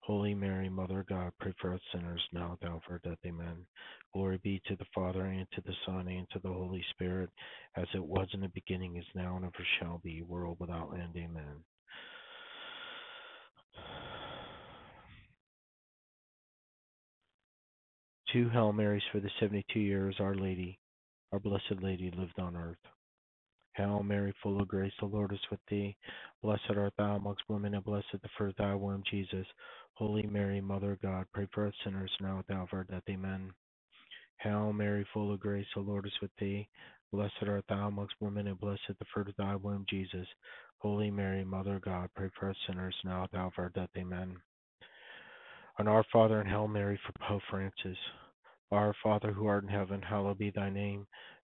Holy 0.00 0.34
Mary, 0.34 0.68
Mother 0.68 1.00
of 1.00 1.06
God, 1.08 1.32
pray 1.40 1.52
for 1.60 1.74
us 1.74 1.80
sinners 1.92 2.22
now 2.32 2.56
and 2.62 2.70
at 2.70 2.82
our 2.90 3.00
death. 3.04 3.18
Amen. 3.26 3.66
Glory 4.12 4.38
be 4.42 4.62
to 4.66 4.76
the 4.76 4.84
Father, 4.94 5.24
and 5.24 5.46
to 5.52 5.60
the 5.62 5.74
Son, 5.84 6.06
and 6.08 6.28
to 6.30 6.38
the 6.38 6.52
Holy 6.52 6.84
Spirit, 6.90 7.30
as 7.76 7.86
it 7.94 8.04
was 8.04 8.28
in 8.32 8.40
the 8.40 8.48
beginning, 8.48 8.96
is 8.96 9.04
now, 9.14 9.36
and 9.36 9.44
ever 9.44 9.66
shall 9.80 10.00
be, 10.04 10.22
world 10.22 10.56
without 10.60 10.92
end. 10.94 11.16
Amen. 11.16 11.64
Two 18.32 18.48
Hail 18.50 18.72
Marys 18.72 19.02
for 19.12 19.20
the 19.20 19.30
72 19.40 19.78
years 19.78 20.16
Our 20.20 20.34
Lady, 20.34 20.78
our 21.32 21.38
Blessed 21.38 21.80
Lady, 21.80 22.12
lived 22.16 22.38
on 22.38 22.56
earth. 22.56 22.76
Hail 23.76 24.02
Mary, 24.02 24.32
full 24.42 24.60
of 24.60 24.68
grace, 24.68 24.92
the 25.00 25.06
Lord 25.06 25.32
is 25.32 25.50
with 25.50 25.60
thee. 25.68 25.96
Blessed 26.42 26.70
art 26.76 26.94
thou 26.96 27.16
amongst 27.16 27.42
women, 27.48 27.74
and 27.74 27.84
blessed 27.84 28.06
the 28.12 28.28
fruit 28.36 28.50
of 28.50 28.56
thy 28.56 28.74
womb, 28.74 29.02
Jesus. 29.10 29.46
Holy 29.94 30.22
Mary, 30.22 30.60
Mother 30.60 30.92
of 30.92 31.02
God, 31.02 31.26
pray 31.32 31.46
for 31.52 31.66
us 31.66 31.74
sinners 31.84 32.10
now 32.20 32.38
at 32.38 32.46
the 32.46 32.54
hour 32.54 32.62
of 32.62 32.68
our 32.72 32.84
death. 32.84 33.02
Amen. 33.10 33.52
Hail 34.38 34.72
Mary, 34.72 35.06
full 35.12 35.32
of 35.32 35.40
grace, 35.40 35.66
the 35.74 35.80
Lord 35.80 36.06
is 36.06 36.12
with 36.22 36.30
thee. 36.38 36.68
Blessed 37.12 37.34
art 37.46 37.64
thou 37.68 37.88
amongst 37.88 38.14
women, 38.20 38.46
and 38.46 38.58
blessed 38.58 38.80
the 38.88 39.04
fruit 39.12 39.28
of 39.28 39.36
thy 39.36 39.54
womb, 39.56 39.84
Jesus. 39.88 40.26
Holy 40.78 41.10
Mary, 41.10 41.44
Mother 41.44 41.76
of 41.76 41.82
God, 41.82 42.08
pray 42.14 42.30
for 42.38 42.50
us 42.50 42.56
sinners 42.66 42.96
now 43.04 43.24
at 43.24 43.30
the 43.30 43.38
hour 43.38 43.46
of 43.48 43.52
our 43.58 43.68
death. 43.70 43.90
Amen. 43.96 44.36
And 45.78 45.88
our 45.88 46.04
Father 46.10 46.40
and 46.40 46.48
Hail 46.48 46.68
Mary 46.68 46.98
for 47.06 47.12
Pope 47.26 47.42
Francis. 47.50 47.98
Our 48.72 48.94
Father 49.02 49.32
who 49.32 49.46
art 49.46 49.62
in 49.62 49.68
heaven, 49.68 50.02
hallowed 50.02 50.38
be 50.38 50.50
thy 50.50 50.70
name. 50.70 51.06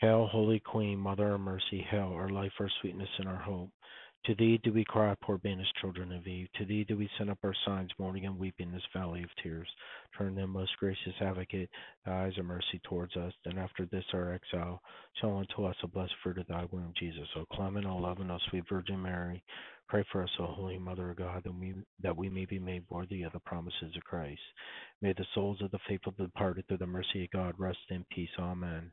Hail, 0.00 0.28
Holy 0.28 0.60
Queen, 0.60 0.96
Mother 0.96 1.34
of 1.34 1.40
Mercy, 1.40 1.84
hail, 1.90 2.12
our 2.14 2.28
life, 2.28 2.52
our 2.60 2.70
sweetness, 2.80 3.08
and 3.18 3.28
our 3.28 3.36
hope. 3.36 3.70
To 4.26 4.34
thee 4.36 4.60
do 4.62 4.72
we 4.72 4.84
cry, 4.84 5.16
poor 5.22 5.38
banished 5.38 5.74
children 5.80 6.12
of 6.12 6.26
Eve. 6.26 6.48
To 6.58 6.64
thee 6.64 6.84
do 6.84 6.96
we 6.96 7.10
send 7.16 7.30
up 7.30 7.38
our 7.42 7.54
signs, 7.64 7.90
mourning 7.98 8.26
and 8.26 8.38
weeping 8.38 8.68
in 8.68 8.74
this 8.74 8.82
valley 8.92 9.24
of 9.24 9.30
tears. 9.42 9.66
Turn 10.16 10.34
then, 10.34 10.50
most 10.50 10.76
gracious 10.78 11.14
advocate, 11.20 11.70
thy 12.04 12.26
eyes 12.26 12.38
of 12.38 12.44
mercy 12.44 12.80
towards 12.84 13.16
us. 13.16 13.32
Then 13.44 13.58
after 13.58 13.86
this 13.86 14.04
our 14.12 14.32
exile, 14.32 14.82
show 15.20 15.36
unto 15.36 15.64
us 15.64 15.76
the 15.82 15.88
blessed 15.88 16.14
fruit 16.22 16.38
of 16.38 16.46
thy 16.46 16.66
womb, 16.70 16.92
Jesus. 16.98 17.28
O 17.36 17.46
clement, 17.52 17.86
O 17.86 17.96
loving, 17.96 18.30
O 18.30 18.38
sweet 18.50 18.64
Virgin 18.68 19.00
Mary, 19.02 19.42
pray 19.88 20.04
for 20.12 20.22
us, 20.22 20.30
O 20.38 20.46
Holy 20.46 20.78
Mother 20.78 21.10
of 21.10 21.16
God, 21.16 21.42
that 21.44 21.54
we, 21.54 21.74
that 22.02 22.16
we 22.16 22.28
may 22.28 22.44
be 22.44 22.58
made 22.58 22.84
worthy 22.90 23.22
of 23.22 23.32
the 23.32 23.40
promises 23.40 23.96
of 23.96 24.04
Christ. 24.04 24.40
May 25.00 25.12
the 25.12 25.24
souls 25.34 25.60
of 25.62 25.70
the 25.70 25.78
faithful 25.88 26.12
departed 26.18 26.66
through 26.66 26.78
the 26.78 26.86
mercy 26.86 27.24
of 27.24 27.30
God 27.30 27.54
rest 27.58 27.78
in 27.90 28.04
peace. 28.10 28.28
Amen. 28.38 28.90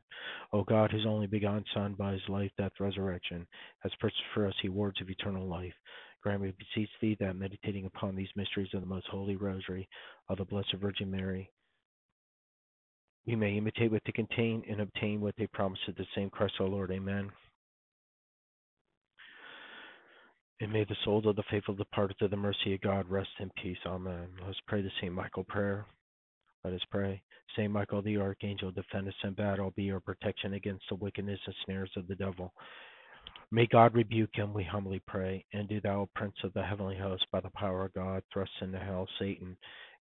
O 0.52 0.64
God, 0.64 0.90
whose 0.90 1.06
only 1.06 1.26
begotten 1.26 1.64
Son, 1.74 1.94
by 1.98 2.12
his 2.12 2.28
life, 2.28 2.50
death, 2.58 2.72
resurrection, 2.80 3.46
has 3.80 3.92
purchased 4.00 4.22
for 4.34 4.46
us 4.46 4.54
the 4.62 4.68
rewards 4.68 5.00
of 5.00 5.10
eternal 5.10 5.46
life, 5.46 5.74
grant 6.22 6.40
we 6.40 6.52
beseech 6.52 6.90
thee 7.00 7.16
that, 7.20 7.36
meditating 7.36 7.86
upon 7.86 8.16
these 8.16 8.28
mysteries 8.34 8.68
of 8.74 8.80
the 8.80 8.86
most 8.86 9.06
holy 9.08 9.36
rosary 9.36 9.88
of 10.28 10.38
the 10.38 10.44
Blessed 10.44 10.74
Virgin 10.80 11.10
Mary, 11.10 11.50
we 13.26 13.34
may 13.34 13.56
imitate 13.56 13.90
what 13.90 14.02
they 14.06 14.12
contain 14.12 14.62
and 14.70 14.80
obtain 14.80 15.20
what 15.20 15.34
they 15.36 15.48
promise 15.48 15.80
of 15.88 15.96
the 15.96 16.06
same 16.14 16.30
Christ 16.30 16.54
our 16.60 16.68
Lord. 16.68 16.92
Amen. 16.92 17.30
And 20.60 20.72
may 20.72 20.84
the 20.84 20.96
souls 21.04 21.26
of 21.26 21.36
the 21.36 21.42
faithful 21.50 21.74
departed 21.74 22.18
to 22.18 22.28
the 22.28 22.36
mercy 22.36 22.74
of 22.74 22.80
God 22.80 23.08
rest 23.10 23.28
in 23.40 23.50
peace. 23.62 23.78
Amen. 23.86 24.28
Let's 24.46 24.58
pray 24.66 24.80
the 24.80 24.90
St. 25.00 25.12
Michael 25.12 25.44
prayer. 25.44 25.86
Let 26.64 26.74
us 26.74 26.84
pray. 26.90 27.22
Saint 27.54 27.72
Michael 27.72 28.02
the 28.02 28.16
Archangel, 28.16 28.72
defend 28.72 29.06
us 29.06 29.14
in 29.22 29.34
battle, 29.34 29.72
be 29.76 29.92
our 29.92 30.00
protection 30.00 30.54
against 30.54 30.84
the 30.88 30.96
wickedness 30.96 31.38
and 31.46 31.54
snares 31.64 31.90
of 31.96 32.08
the 32.08 32.16
devil. 32.16 32.52
May 33.52 33.66
God 33.66 33.94
rebuke 33.94 34.34
him, 34.34 34.52
we 34.52 34.64
humbly 34.64 35.00
pray. 35.06 35.44
And 35.52 35.68
do 35.68 35.80
thou, 35.80 36.08
Prince 36.16 36.34
of 36.42 36.52
the 36.54 36.64
heavenly 36.64 36.96
host, 36.96 37.24
by 37.30 37.40
the 37.40 37.50
power 37.50 37.84
of 37.84 37.94
God, 37.94 38.22
thrust 38.32 38.50
into 38.60 38.78
hell 38.78 39.06
Satan 39.20 39.56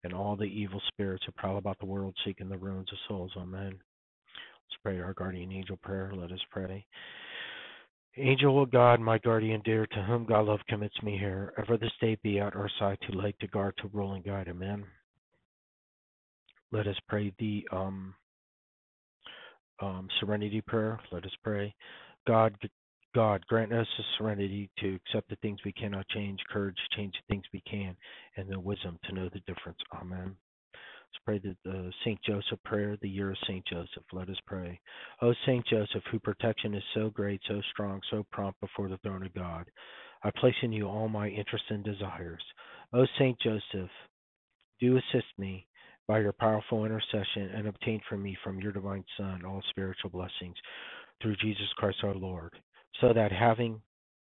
and 0.05 0.15
all 0.15 0.37
the 0.37 0.45
evil 0.45 0.81
spirits 0.89 1.25
who 1.27 1.33
prowl 1.33 1.59
about 1.59 1.79
the 1.81 1.87
world 1.87 2.15
seeking 2.25 2.49
the 2.49 2.57
ruins 2.57 2.89
of 2.93 2.99
souls. 3.09 3.33
Amen. 3.37 3.73
Let's 3.73 4.83
pray 4.83 5.01
our 5.01 5.13
guardian 5.15 5.53
angel 5.53 5.79
prayer. 5.83 6.13
Let 6.15 6.33
us 6.33 6.41
pray. 6.51 6.87
Angel 8.17 8.63
of 8.63 8.71
God, 8.71 9.01
my 9.01 9.19
guardian 9.19 9.61
dear, 9.65 9.87
to 9.87 10.03
whom 10.03 10.25
God 10.25 10.47
love 10.47 10.61
commits 10.69 10.95
me 11.03 11.19
here, 11.19 11.53
ever 11.59 11.77
this 11.77 11.91
day 12.01 12.17
be 12.23 12.39
at 12.39 12.55
our 12.55 12.71
side 12.79 12.99
to 13.03 13.17
light, 13.19 13.35
to 13.41 13.49
guard, 13.49 13.75
to 13.79 13.89
rule 13.93 14.13
and 14.13 14.25
guide. 14.25 14.47
Amen. 14.49 14.85
Let 16.71 16.87
us 16.87 16.97
pray 17.09 17.33
the 17.41 17.67
um, 17.73 18.15
um, 19.81 20.09
serenity 20.21 20.61
prayer. 20.61 21.01
Let 21.11 21.25
us 21.25 21.35
pray. 21.43 21.75
God, 22.27 22.57
God, 23.17 23.45
grant 23.49 23.73
us 23.73 23.87
the 23.99 24.05
serenity 24.17 24.71
to 24.79 24.95
accept 24.95 25.29
the 25.29 25.37
things 25.37 25.59
we 25.65 25.73
cannot 25.73 26.09
change, 26.09 26.39
courage 26.53 26.77
to 26.77 26.97
change 26.97 27.15
the 27.15 27.35
things 27.35 27.45
we 27.53 27.63
can, 27.69 27.97
and 28.37 28.49
the 28.49 28.61
wisdom 28.61 28.97
to 29.05 29.15
know 29.15 29.29
the 29.33 29.41
difference. 29.41 29.79
Amen. 30.01 30.37
Let's 31.15 31.43
pray 31.43 31.55
the, 31.65 31.71
the 31.71 31.93
Saint 32.05 32.19
Joseph 32.25 32.59
prayer, 32.65 32.97
the 33.01 33.09
year 33.09 33.31
of 33.31 33.37
Saint 33.47 33.65
Joseph. 33.67 34.03
Let 34.13 34.29
us 34.29 34.37
pray. 34.47 34.81
O 35.23 35.33
Saint 35.47 35.65
Joseph, 35.67 36.03
whose 36.11 36.21
protection 36.25 36.75
is 36.75 36.83
so 36.93 37.11
great, 37.11 37.41
so 37.47 37.61
strong, 37.71 38.01
so 38.11 38.27
prompt 38.33 38.61
before 38.61 38.89
the 38.89 38.99
throne 38.99 39.25
of 39.25 39.33
God, 39.33 39.65
I 40.25 40.33
place 40.37 40.57
in 40.63 40.73
you 40.73 40.89
all 40.89 41.09
my 41.09 41.29
interests 41.29 41.69
and 41.71 41.85
desires. 41.85 42.43
O 42.93 43.07
Saint 43.17 43.39
Joseph, 43.41 43.91
do 44.81 44.97
assist 44.97 45.29
me 45.39 45.69
by 46.09 46.19
your 46.19 46.33
powerful 46.33 46.85
intercession 46.85 47.51
and 47.55 47.69
obtain 47.69 48.01
for 48.09 48.17
me 48.17 48.37
from 48.43 48.59
your 48.59 48.73
divine 48.73 49.05
Son 49.17 49.45
all 49.45 49.63
spiritual 49.71 50.11
blessings 50.11 50.57
through 51.23 51.37
Jesus 51.37 51.69
Christ 51.77 51.99
our 52.03 52.15
Lord, 52.15 52.53
so 53.01 53.13
that 53.13 53.31
having 53.31 53.81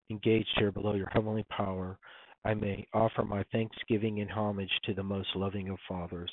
engaged 0.10 0.50
here 0.58 0.71
below 0.71 0.93
your 0.93 1.10
heavenly 1.12 1.45
power, 1.50 2.00
I 2.45 2.54
may 2.54 2.88
offer 2.93 3.23
my 3.23 3.43
thanksgiving 3.52 4.21
and 4.21 4.32
homage 4.32 4.71
to 4.86 4.93
the 4.93 5.04
most 5.04 5.28
loving 5.36 5.67
of 5.67 5.78
fathers. 5.89 6.32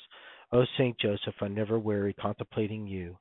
O 0.51 0.63
Saint 0.77 0.97
Joseph, 0.99 1.35
I 1.41 1.47
never 1.47 1.79
weary 1.79 2.13
contemplating 2.13 2.87
you. 2.87 3.17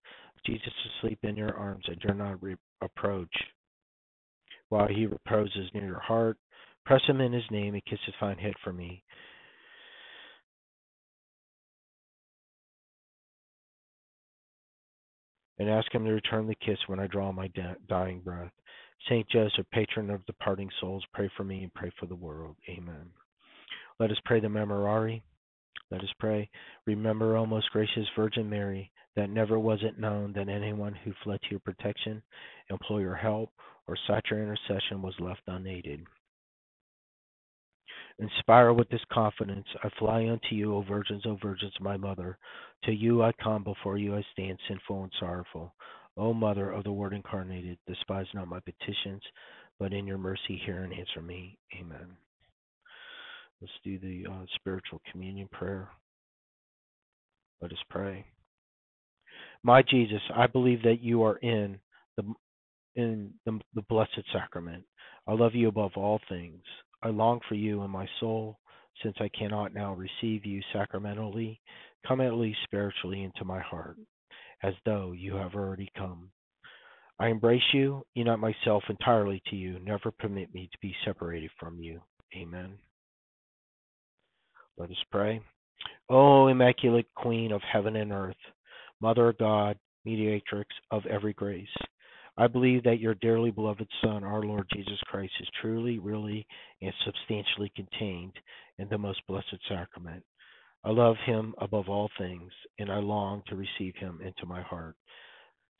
Jesus 0.46 0.72
asleep 0.98 1.18
in 1.22 1.36
your 1.36 1.56
arms, 1.56 1.84
I 1.88 1.94
dare 1.94 2.14
not 2.14 2.42
re- 2.42 2.56
approach. 2.82 3.34
While 4.68 4.88
he 4.88 5.06
reposes 5.06 5.70
near 5.72 5.86
your 5.86 6.00
heart, 6.00 6.36
press 6.84 7.00
him 7.06 7.20
in 7.20 7.32
his 7.32 7.50
name 7.50 7.74
and 7.74 7.84
kiss 7.86 7.98
his 8.04 8.14
fine 8.20 8.38
head 8.38 8.54
for 8.62 8.72
me. 8.72 9.02
and 15.58 15.70
ask 15.70 15.92
him 15.94 16.04
to 16.04 16.12
return 16.12 16.46
the 16.46 16.54
kiss 16.56 16.78
when 16.86 16.98
I 16.98 17.06
draw 17.06 17.32
my 17.32 17.50
dying 17.88 18.20
breath. 18.20 18.50
Saint 19.08 19.28
Joseph, 19.28 19.66
patron 19.72 20.10
of 20.10 20.24
departing 20.26 20.70
souls, 20.80 21.04
pray 21.12 21.30
for 21.36 21.44
me 21.44 21.62
and 21.62 21.74
pray 21.74 21.92
for 22.00 22.06
the 22.06 22.14
world. 22.14 22.56
Amen. 22.68 23.10
Let 24.00 24.10
us 24.10 24.16
pray 24.24 24.40
the 24.40 24.48
Memorare. 24.48 25.22
Let 25.90 26.02
us 26.02 26.12
pray. 26.18 26.48
Remember, 26.86 27.36
O 27.36 27.46
most 27.46 27.70
gracious 27.70 28.06
Virgin 28.16 28.48
Mary, 28.48 28.90
that 29.16 29.30
never 29.30 29.58
was 29.58 29.78
it 29.82 29.98
known 29.98 30.32
that 30.32 30.48
anyone 30.48 30.94
who 30.94 31.12
fled 31.22 31.40
to 31.42 31.50
your 31.50 31.60
protection, 31.60 32.22
implored 32.70 33.02
your 33.02 33.14
help, 33.14 33.50
or 33.86 33.96
sought 34.06 34.24
your 34.30 34.42
intercession 34.42 35.02
was 35.02 35.14
left 35.20 35.42
unaided. 35.46 36.00
Inspire 38.18 38.72
with 38.72 38.88
this 38.90 39.04
confidence. 39.12 39.66
I 39.82 39.88
fly 39.98 40.28
unto 40.28 40.54
you, 40.54 40.74
O 40.74 40.82
virgins, 40.82 41.26
O 41.26 41.36
virgins, 41.42 41.74
my 41.80 41.96
mother. 41.96 42.38
To 42.84 42.92
you 42.92 43.22
I 43.22 43.32
come, 43.42 43.64
before 43.64 43.98
you 43.98 44.16
I 44.16 44.24
stand, 44.32 44.58
sinful 44.68 45.02
and 45.02 45.12
sorrowful. 45.18 45.74
O 46.16 46.32
Mother 46.32 46.70
of 46.70 46.84
the 46.84 46.92
Word 46.92 47.12
incarnated, 47.12 47.76
despise 47.88 48.26
not 48.34 48.46
my 48.46 48.60
petitions, 48.60 49.22
but 49.80 49.92
in 49.92 50.06
your 50.06 50.18
mercy 50.18 50.56
hear 50.64 50.84
and 50.84 50.92
answer 50.92 51.20
me. 51.20 51.58
Amen. 51.78 52.16
Let's 53.64 53.72
do 53.82 53.98
the 53.98 54.30
uh, 54.30 54.44
spiritual 54.56 55.00
communion 55.10 55.48
prayer. 55.50 55.88
Let 57.62 57.72
us 57.72 57.78
pray. 57.88 58.26
My 59.62 59.80
Jesus, 59.80 60.20
I 60.36 60.46
believe 60.48 60.82
that 60.82 61.00
you 61.00 61.22
are 61.22 61.36
in 61.38 61.78
the 62.18 62.24
in 62.94 63.30
the, 63.46 63.58
the 63.74 63.80
blessed 63.88 64.20
sacrament. 64.34 64.84
I 65.26 65.32
love 65.32 65.54
you 65.54 65.68
above 65.68 65.92
all 65.96 66.20
things. 66.28 66.60
I 67.02 67.08
long 67.08 67.40
for 67.48 67.54
you 67.54 67.82
in 67.84 67.90
my 67.90 68.06
soul, 68.20 68.58
since 69.02 69.16
I 69.18 69.30
cannot 69.30 69.72
now 69.72 69.94
receive 69.94 70.44
you 70.44 70.60
sacramentally. 70.74 71.58
Come 72.06 72.20
at 72.20 72.34
least 72.34 72.58
spiritually 72.64 73.22
into 73.22 73.46
my 73.46 73.60
heart, 73.60 73.96
as 74.62 74.74
though 74.84 75.12
you 75.12 75.36
have 75.36 75.54
already 75.54 75.90
come. 75.96 76.28
I 77.18 77.28
embrace 77.28 77.62
you, 77.72 78.04
unite 78.12 78.40
myself 78.40 78.82
entirely 78.90 79.42
to 79.48 79.56
you. 79.56 79.78
Never 79.78 80.10
permit 80.10 80.52
me 80.52 80.68
to 80.70 80.78
be 80.82 80.94
separated 81.06 81.50
from 81.58 81.78
you. 81.78 82.02
Amen. 82.36 82.76
Let 84.76 84.90
us 84.90 84.96
pray. 85.10 85.40
O 86.08 86.48
Immaculate 86.48 87.06
Queen 87.14 87.52
of 87.52 87.60
heaven 87.62 87.96
and 87.96 88.12
earth, 88.12 88.36
Mother 89.00 89.28
of 89.28 89.38
God, 89.38 89.78
mediatrix 90.04 90.68
of 90.90 91.06
every 91.06 91.32
grace, 91.32 91.66
I 92.36 92.48
believe 92.48 92.82
that 92.82 92.98
your 92.98 93.14
dearly 93.14 93.52
beloved 93.52 93.86
Son, 94.02 94.24
our 94.24 94.42
Lord 94.42 94.66
Jesus 94.72 94.98
Christ, 95.04 95.32
is 95.40 95.48
truly, 95.60 96.00
really, 96.00 96.44
and 96.82 96.92
substantially 97.04 97.72
contained 97.76 98.32
in 98.78 98.88
the 98.88 98.98
most 98.98 99.22
blessed 99.28 99.56
sacrament. 99.68 100.24
I 100.82 100.90
love 100.90 101.16
him 101.24 101.54
above 101.58 101.88
all 101.88 102.10
things, 102.18 102.50
and 102.78 102.90
I 102.90 102.98
long 102.98 103.42
to 103.46 103.56
receive 103.56 103.94
him 103.96 104.20
into 104.20 104.46
my 104.46 104.60
heart. 104.62 104.96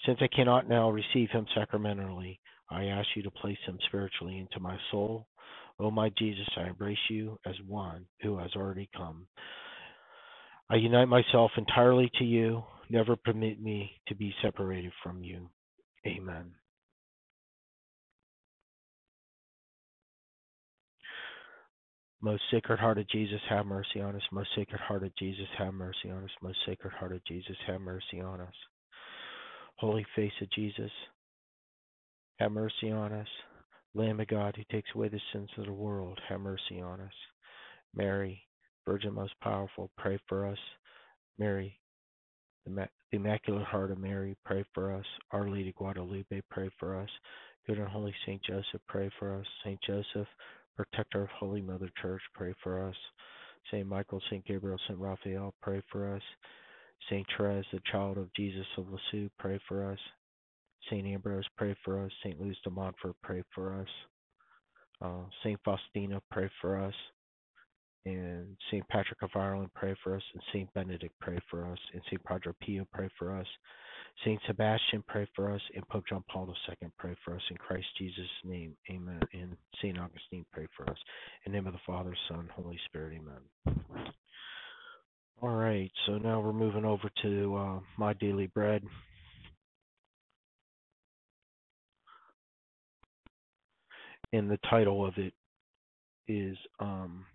Since 0.06 0.18
I 0.20 0.28
cannot 0.28 0.68
now 0.68 0.90
receive 0.90 1.30
him 1.30 1.46
sacramentally, 1.54 2.38
I 2.70 2.86
ask 2.86 3.08
you 3.16 3.22
to 3.22 3.30
place 3.30 3.58
him 3.66 3.78
spiritually 3.86 4.38
into 4.38 4.60
my 4.60 4.76
soul. 4.90 5.26
O 5.80 5.86
oh, 5.86 5.90
my 5.90 6.10
Jesus, 6.18 6.48
I 6.56 6.68
embrace 6.68 6.98
you 7.08 7.38
as 7.46 7.54
one 7.66 8.06
who 8.20 8.38
has 8.38 8.50
already 8.54 8.88
come. 8.96 9.26
I 10.70 10.76
unite 10.76 11.08
myself 11.08 11.50
entirely 11.56 12.10
to 12.18 12.24
you. 12.24 12.62
Never 12.90 13.16
permit 13.16 13.60
me 13.60 13.92
to 14.08 14.14
be 14.14 14.34
separated 14.42 14.92
from 15.02 15.22
you. 15.22 15.48
Amen. 16.06 16.52
Most 22.20 22.42
Sacred 22.50 22.78
Heart 22.78 22.98
of 22.98 23.08
Jesus, 23.08 23.40
have 23.50 23.66
mercy 23.66 24.00
on 24.00 24.16
us. 24.16 24.22
Most 24.32 24.48
Sacred 24.56 24.80
Heart 24.80 25.04
of 25.04 25.16
Jesus, 25.16 25.46
have 25.58 25.74
mercy 25.74 26.10
on 26.10 26.24
us. 26.24 26.30
Most 26.42 26.58
Sacred 26.66 26.92
Heart 26.94 27.12
of 27.12 27.24
Jesus, 27.26 27.56
have 27.66 27.80
mercy 27.80 28.20
on 28.20 28.40
us. 28.40 28.54
Holy 29.76 30.06
Face 30.14 30.32
of 30.40 30.50
Jesus, 30.50 30.90
have 32.38 32.52
mercy 32.52 32.90
on 32.90 33.12
us. 33.12 33.28
Lamb 33.94 34.20
of 34.20 34.26
God, 34.28 34.56
who 34.56 34.64
takes 34.70 34.90
away 34.94 35.08
the 35.08 35.20
sins 35.32 35.50
of 35.56 35.66
the 35.66 35.72
world, 35.72 36.20
have 36.28 36.40
mercy 36.40 36.80
on 36.80 37.00
us. 37.00 37.12
Mary, 37.94 38.42
Virgin 38.86 39.14
most 39.14 39.32
powerful, 39.40 39.90
pray 39.96 40.18
for 40.28 40.46
us. 40.46 40.58
Mary, 41.38 41.78
the 42.66 42.88
Immaculate 43.12 43.64
Heart 43.64 43.92
of 43.92 43.98
Mary, 43.98 44.36
pray 44.44 44.64
for 44.74 44.92
us. 44.92 45.04
Our 45.30 45.48
Lady 45.48 45.72
Guadalupe, 45.72 46.42
pray 46.50 46.70
for 46.78 46.98
us. 47.00 47.08
Good 47.66 47.78
and 47.78 47.88
Holy 47.88 48.14
Saint 48.26 48.42
Joseph, 48.42 48.80
pray 48.88 49.10
for 49.18 49.38
us. 49.38 49.46
Saint 49.64 49.80
Joseph, 49.86 50.28
protector 50.76 51.22
of 51.22 51.30
Holy 51.30 51.62
Mother 51.62 51.90
Church, 52.00 52.20
pray 52.34 52.54
for 52.62 52.86
us. 52.86 52.96
Saint 53.70 53.86
Michael, 53.86 54.20
Saint 54.28 54.44
Gabriel, 54.44 54.78
Saint 54.86 54.98
Raphael, 54.98 55.54
pray 55.62 55.82
for 55.90 56.14
us. 56.14 56.22
Saint 57.10 57.26
Therese, 57.36 57.66
the 57.72 57.80
child 57.90 58.18
of 58.18 58.32
Jesus 58.34 58.66
of 58.78 58.86
Lisieux, 58.88 59.28
pray 59.38 59.60
for 59.68 59.90
us. 59.90 59.98
Saint 60.90 61.06
Ambrose, 61.06 61.46
pray 61.56 61.74
for 61.84 62.04
us. 62.04 62.10
Saint 62.22 62.40
Louis 62.40 62.56
de 62.64 62.70
Montfort, 62.70 63.16
pray 63.22 63.42
for 63.54 63.80
us. 63.80 63.88
Uh, 65.00 65.24
Saint 65.42 65.58
Faustina, 65.64 66.20
pray 66.30 66.48
for 66.60 66.78
us. 66.78 66.94
And 68.06 68.56
Saint 68.70 68.86
Patrick 68.88 69.22
of 69.22 69.30
Ireland, 69.34 69.70
pray 69.74 69.94
for 70.02 70.14
us. 70.16 70.22
And 70.34 70.42
Saint 70.52 70.74
Benedict, 70.74 71.14
pray 71.20 71.38
for 71.50 71.66
us. 71.70 71.78
And 71.92 72.02
Saint 72.10 72.22
Padre 72.24 72.52
Pio, 72.60 72.86
pray 72.92 73.08
for 73.18 73.34
us. 73.36 73.46
Saint 74.24 74.40
Sebastian, 74.46 75.02
pray 75.08 75.26
for 75.34 75.50
us. 75.50 75.60
And 75.74 75.88
Pope 75.88 76.04
John 76.08 76.22
Paul 76.30 76.54
II, 76.68 76.88
pray 76.98 77.16
for 77.24 77.34
us. 77.34 77.42
In 77.50 77.56
Christ 77.56 77.86
Jesus' 77.98 78.28
name, 78.44 78.76
amen. 78.90 79.20
And 79.32 79.56
Saint 79.80 79.98
Augustine, 79.98 80.44
pray 80.52 80.66
for 80.76 80.88
us. 80.88 80.98
In 81.46 81.52
the 81.52 81.58
name 81.58 81.66
of 81.66 81.72
the 81.72 81.80
Father, 81.86 82.14
Son, 82.28 82.48
Holy 82.54 82.78
Spirit, 82.86 83.18
amen. 83.18 83.84
All 85.42 85.50
right, 85.50 85.90
so 86.06 86.18
now 86.18 86.40
we're 86.40 86.52
moving 86.52 86.84
over 86.84 87.10
to 87.22 87.56
uh, 87.56 87.80
my 87.98 88.14
daily 88.14 88.46
bread. 88.46 88.82
And 94.32 94.50
the 94.50 94.58
title 94.70 95.06
of 95.06 95.14
it 95.18 95.32
is 96.28 96.56
um, 96.80 97.26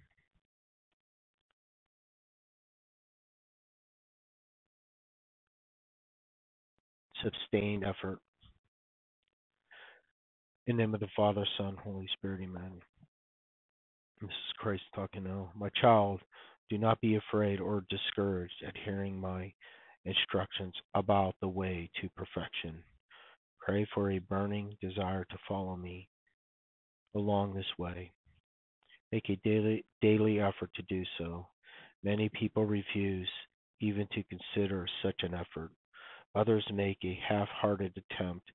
sustained 7.23 7.83
effort. 7.83 8.19
In 10.67 10.77
the 10.77 10.83
name 10.83 10.93
of 10.93 10.99
the 10.99 11.07
Father, 11.15 11.45
Son, 11.57 11.75
Holy 11.83 12.07
Spirit, 12.13 12.41
Amen. 12.43 12.81
This 14.21 14.29
is 14.29 14.53
Christ 14.57 14.83
talking 14.95 15.23
now. 15.23 15.51
My 15.55 15.69
child, 15.81 16.19
do 16.69 16.77
not 16.77 17.01
be 17.01 17.15
afraid 17.15 17.59
or 17.59 17.85
discouraged 17.89 18.63
at 18.65 18.75
hearing 18.85 19.19
my 19.19 19.51
instructions 20.05 20.73
about 20.93 21.35
the 21.41 21.47
way 21.47 21.89
to 22.01 22.09
perfection. 22.15 22.83
Pray 23.59 23.87
for 23.93 24.11
a 24.11 24.19
burning 24.19 24.75
desire 24.81 25.25
to 25.29 25.37
follow 25.47 25.75
me 25.75 26.07
along 27.15 27.53
this 27.53 27.65
way. 27.77 28.11
Make 29.11 29.29
a 29.29 29.39
daily 29.43 29.85
daily 30.01 30.39
effort 30.39 30.69
to 30.75 30.83
do 30.83 31.03
so. 31.17 31.47
Many 32.03 32.29
people 32.29 32.65
refuse 32.65 33.29
even 33.81 34.07
to 34.13 34.23
consider 34.23 34.87
such 35.03 35.21
an 35.23 35.33
effort. 35.33 35.71
Others 36.35 36.65
make 36.71 36.99
a 37.03 37.19
half-hearted 37.27 37.93
attempt, 37.97 38.47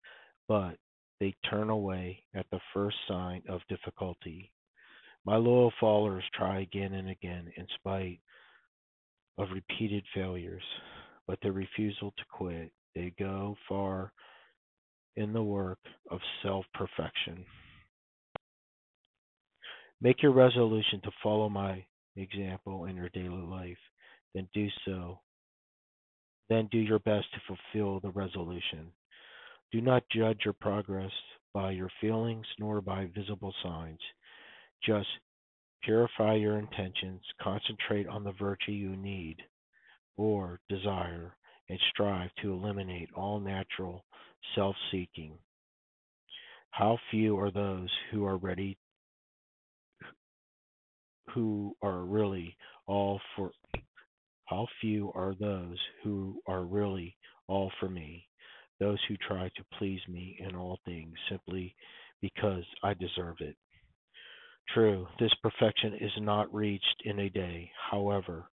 but 0.49 0.77
they 1.21 1.35
turn 1.51 1.71
away 1.71 2.23
at 2.35 2.47
the 2.51 2.61
first 2.73 2.97
sign 3.09 3.43
of 3.49 3.61
difficulty. 3.69 4.53
My 5.25 5.37
loyal 5.37 5.73
followers 5.81 6.25
try 6.35 6.61
again 6.61 6.93
and 6.95 7.09
again 7.11 7.51
in 7.57 7.67
spite 7.77 8.21
of 9.39 9.49
repeated 9.53 10.05
failures, 10.15 10.63
but 11.27 11.39
their 11.43 11.53
refusal 11.53 12.13
to 12.17 12.25
quit, 12.31 12.73
they 12.95 13.13
go 13.19 13.57
far 13.69 14.13
in 15.17 15.33
the 15.33 15.43
work 15.43 15.79
of 16.11 16.21
self 16.43 16.65
perfection. 16.75 17.45
Make 20.01 20.23
your 20.23 20.33
resolution 20.33 21.01
to 21.05 21.11
follow 21.23 21.49
my 21.49 21.85
example 22.17 22.85
in 22.87 22.97
your 22.97 23.09
daily 23.11 23.43
life, 23.43 23.79
then 24.35 24.49
do 24.53 24.69
so 24.85 25.21
then 26.49 26.69
do 26.71 26.79
your 26.79 26.99
best 27.01 27.27
to 27.33 27.41
fulfill 27.73 28.01
the 28.01 28.11
resolution. 28.11 28.93
Do 29.73 29.81
not 29.81 30.05
judge 30.11 30.41
your 30.45 30.55
progress 30.55 31.11
by 31.53 31.73
your 31.73 31.91
feelings 32.01 32.47
nor 32.59 32.81
by 32.81 33.09
visible 33.15 33.55
signs. 33.63 34.01
Just 34.87 35.09
purify 35.83 36.35
your 36.35 36.59
intentions, 36.59 37.21
concentrate 37.41 38.09
on 38.09 38.25
the 38.25 38.33
virtue 38.33 38.73
you 38.73 38.97
need 38.97 39.37
or 40.17 40.61
desire, 40.69 41.37
and 41.69 41.79
strive 41.91 42.31
to 42.43 42.53
eliminate 42.53 43.09
all 43.15 43.41
natural 43.41 44.05
self 44.55 44.77
seeking. 44.91 45.39
How 46.71 46.99
few 47.11 47.39
are 47.39 47.51
those 47.51 47.91
who 48.11 48.27
are 48.27 48.37
ready, 48.37 48.77
who 51.31 51.75
are 51.83 52.01
really 52.05 52.57
all 52.87 53.21
for 53.35 53.51
how 54.47 54.67
few 54.81 55.11
are 55.15 55.35
those 55.41 55.79
who 56.03 56.41
are 56.47 56.65
really 56.65 57.17
all 57.49 57.73
for 57.81 57.89
me, 57.89 58.27
those 58.79 58.99
who 59.09 59.17
try 59.17 59.51
to 59.57 59.65
please 59.79 60.01
me 60.09 60.37
in 60.39 60.55
all 60.55 60.79
things 60.85 61.15
simply 61.31 61.75
because 62.21 62.65
I 62.83 62.95
deserve 62.95 63.37
it. 63.41 63.57
True, 64.73 65.07
this 65.21 65.33
perfection 65.43 65.95
is 66.01 66.13
not 66.19 66.53
reached 66.53 67.03
in 67.05 67.21
a 67.21 67.31
day. 67.31 67.71
However, 67.91 68.49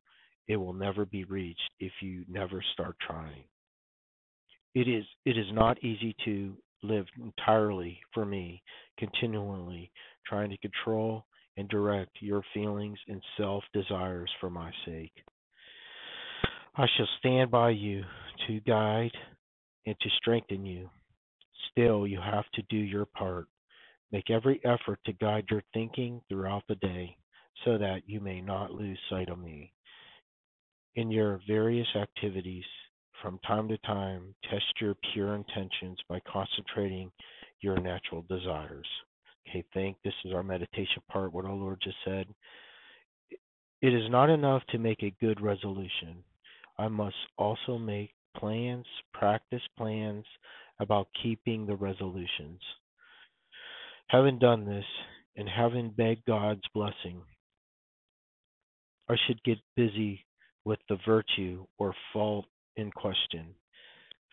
it 0.47 0.58
will 0.58 0.74
never 0.74 1.06
be 1.06 1.24
reached 1.24 1.71
if 1.80 1.91
you 2.02 2.26
never 2.28 2.63
start 2.74 2.95
trying. 3.00 3.43
It 4.76 4.88
is 4.88 5.06
it 5.26 5.38
is 5.38 5.52
not 5.52 5.84
easy 5.84 6.15
to 6.26 6.56
live 6.84 7.06
entirely 7.21 8.00
for 8.13 8.26
me, 8.26 8.62
continually 8.97 9.91
trying 10.26 10.50
to 10.50 10.58
control 10.58 11.26
and 11.58 11.67
direct 11.69 12.12
your 12.21 12.43
feelings 12.54 12.97
and 13.08 13.21
self 13.38 13.63
desires 13.74 14.32
for 14.39 14.50
my 14.50 14.71
sake. 14.86 15.13
I 16.76 16.86
shall 16.95 17.08
stand 17.19 17.52
by 17.52 17.71
you 17.71 18.04
to 18.47 18.60
guide 18.62 19.12
and 19.86 19.95
to 20.00 20.10
strengthen 20.17 20.65
you. 20.65 20.89
Still, 21.71 22.08
you 22.08 22.19
have 22.19 22.45
to 22.54 22.62
do 22.69 22.78
your 22.78 23.06
part. 23.06 23.47
Make 24.12 24.30
every 24.30 24.60
effort 24.65 25.00
to 25.06 25.13
guide 25.13 25.45
your 25.50 25.63
thinking 25.74 26.21
throughout 26.28 26.63
the 26.67 26.76
day 26.76 27.15
so 27.63 27.78
that 27.78 28.02
you 28.08 28.19
may 28.19 28.41
not 28.41 28.71
lose 28.71 29.00
sight 29.10 29.30
of 29.30 29.39
me. 29.39 29.74
In 30.95 31.10
your 31.10 31.39
various 31.47 31.88
activities, 31.95 32.65
from 33.21 33.39
time 33.47 33.69
to 33.69 33.78
time, 33.80 34.36
test 34.50 34.65
your 34.82 34.95
pure 35.13 35.36
intentions 35.36 35.97
by 36.10 36.19
concentrating 36.32 37.12
your 37.62 37.80
natural 37.80 38.26
desires. 38.28 38.88
Okay, 39.47 39.63
think 39.74 39.97
this 40.04 40.13
is 40.26 40.34
our 40.34 40.43
meditation 40.43 41.02
part, 41.10 41.32
what 41.32 41.45
our 41.45 41.54
Lord 41.54 41.80
just 41.82 41.97
said. 42.04 42.28
It 43.82 43.93
is 43.93 44.10
not 44.10 44.30
enough 44.30 44.63
to 44.69 44.78
make 44.78 45.04
a 45.04 45.15
good 45.21 45.39
resolution. 45.39 46.24
I 46.78 46.88
must 46.88 47.15
also 47.38 47.78
make 47.78 48.13
plans, 48.38 48.86
practice 49.13 49.62
plans 49.78 50.26
about 50.80 51.08
keeping 51.21 51.65
the 51.65 51.76
resolutions. 51.76 52.60
Having 54.12 54.39
done 54.39 54.65
this, 54.65 54.84
and 55.38 55.47
having 55.47 55.91
begged 55.91 56.26
God's 56.28 56.67
blessing, 56.74 57.21
I 59.08 59.15
should 59.26 59.41
get 59.43 59.58
busy 59.78 60.26
with 60.65 60.80
the 60.89 60.97
virtue 61.08 61.65
or 61.80 61.95
fault 62.12 62.45
in 62.76 62.91
question. 62.91 63.56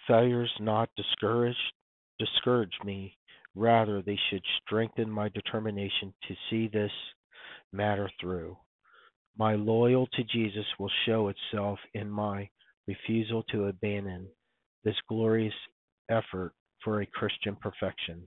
Failures 0.08 0.50
not 0.58 0.88
discourage 0.96 1.54
discourage 2.18 2.76
me, 2.84 3.16
rather 3.54 4.02
they 4.02 4.18
should 4.28 4.42
strengthen 4.60 5.08
my 5.08 5.28
determination 5.28 6.12
to 6.26 6.34
see 6.50 6.66
this 6.66 6.90
matter 7.72 8.10
through. 8.20 8.56
My 9.38 9.54
loyalty 9.54 10.24
to 10.24 10.24
Jesus 10.24 10.66
will 10.80 10.90
show 11.06 11.28
itself 11.28 11.78
in 11.94 12.10
my 12.10 12.48
refusal 12.88 13.44
to 13.50 13.66
abandon 13.66 14.26
this 14.82 14.96
glorious 15.08 15.54
effort 16.10 16.52
for 16.82 17.00
a 17.00 17.06
Christian 17.06 17.54
perfection. 17.54 18.26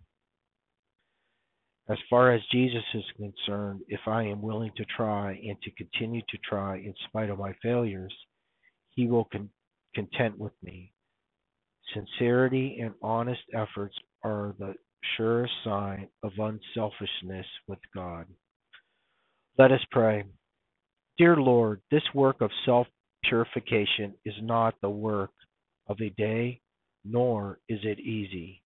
As 1.90 1.98
far 2.10 2.32
as 2.32 2.42
Jesus 2.52 2.84
is 2.94 3.04
concerned, 3.18 3.82
if 3.88 4.02
I 4.08 4.24
am 4.24 4.42
willing 4.42 4.72
to 4.78 4.86
try 4.86 5.32
and 5.32 5.62
to 5.64 5.72
continue 5.72 6.22
to 6.30 6.38
try 6.48 6.78
in 6.78 6.94
spite 7.08 7.30
of 7.30 7.40
my 7.40 7.54
failures, 7.62 8.14
He 8.92 9.08
will 9.08 9.26
con- 9.26 9.50
content 9.96 10.38
with 10.38 10.54
me. 10.64 10.94
Sincerity 11.94 12.80
and 12.82 12.94
honest 13.02 13.42
efforts 13.54 13.96
are 14.24 14.56
the 14.60 14.76
surest 15.18 15.54
sign 15.64 16.08
of 16.24 16.32
unselfishness 16.38 17.48
with 17.68 17.80
God. 17.94 18.28
Let 19.58 19.72
us 19.72 19.82
pray. 19.92 20.24
Dear 21.18 21.36
Lord, 21.36 21.82
this 21.92 22.04
work 22.14 22.42
of 22.42 22.52
self 22.66 22.88
purification 23.24 24.14
is 24.26 24.34
not 24.42 24.76
the 24.82 24.90
work 24.90 25.32
of 25.88 26.00
a 26.00 26.10
day, 26.12 26.62
nor 27.04 27.60
is 27.68 27.80
it 27.84 28.00
easy. 28.00 28.62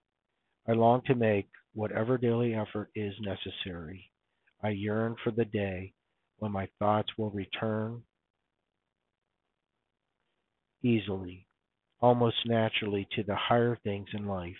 I 0.67 0.73
long 0.73 1.01
to 1.07 1.15
make 1.15 1.47
whatever 1.75 2.17
daily 2.17 2.55
effort 2.55 2.89
is 2.95 3.13
necessary. 3.21 4.09
I 4.63 4.69
yearn 4.69 5.15
for 5.23 5.29
the 5.31 5.45
day 5.45 5.93
when 6.37 6.51
my 6.51 6.67
thoughts 6.79 7.09
will 7.17 7.29
return 7.29 8.01
easily, 10.83 11.47
almost 12.01 12.37
naturally, 12.45 13.07
to 13.15 13.23
the 13.23 13.35
higher 13.35 13.77
things 13.83 14.07
in 14.13 14.25
life. 14.25 14.53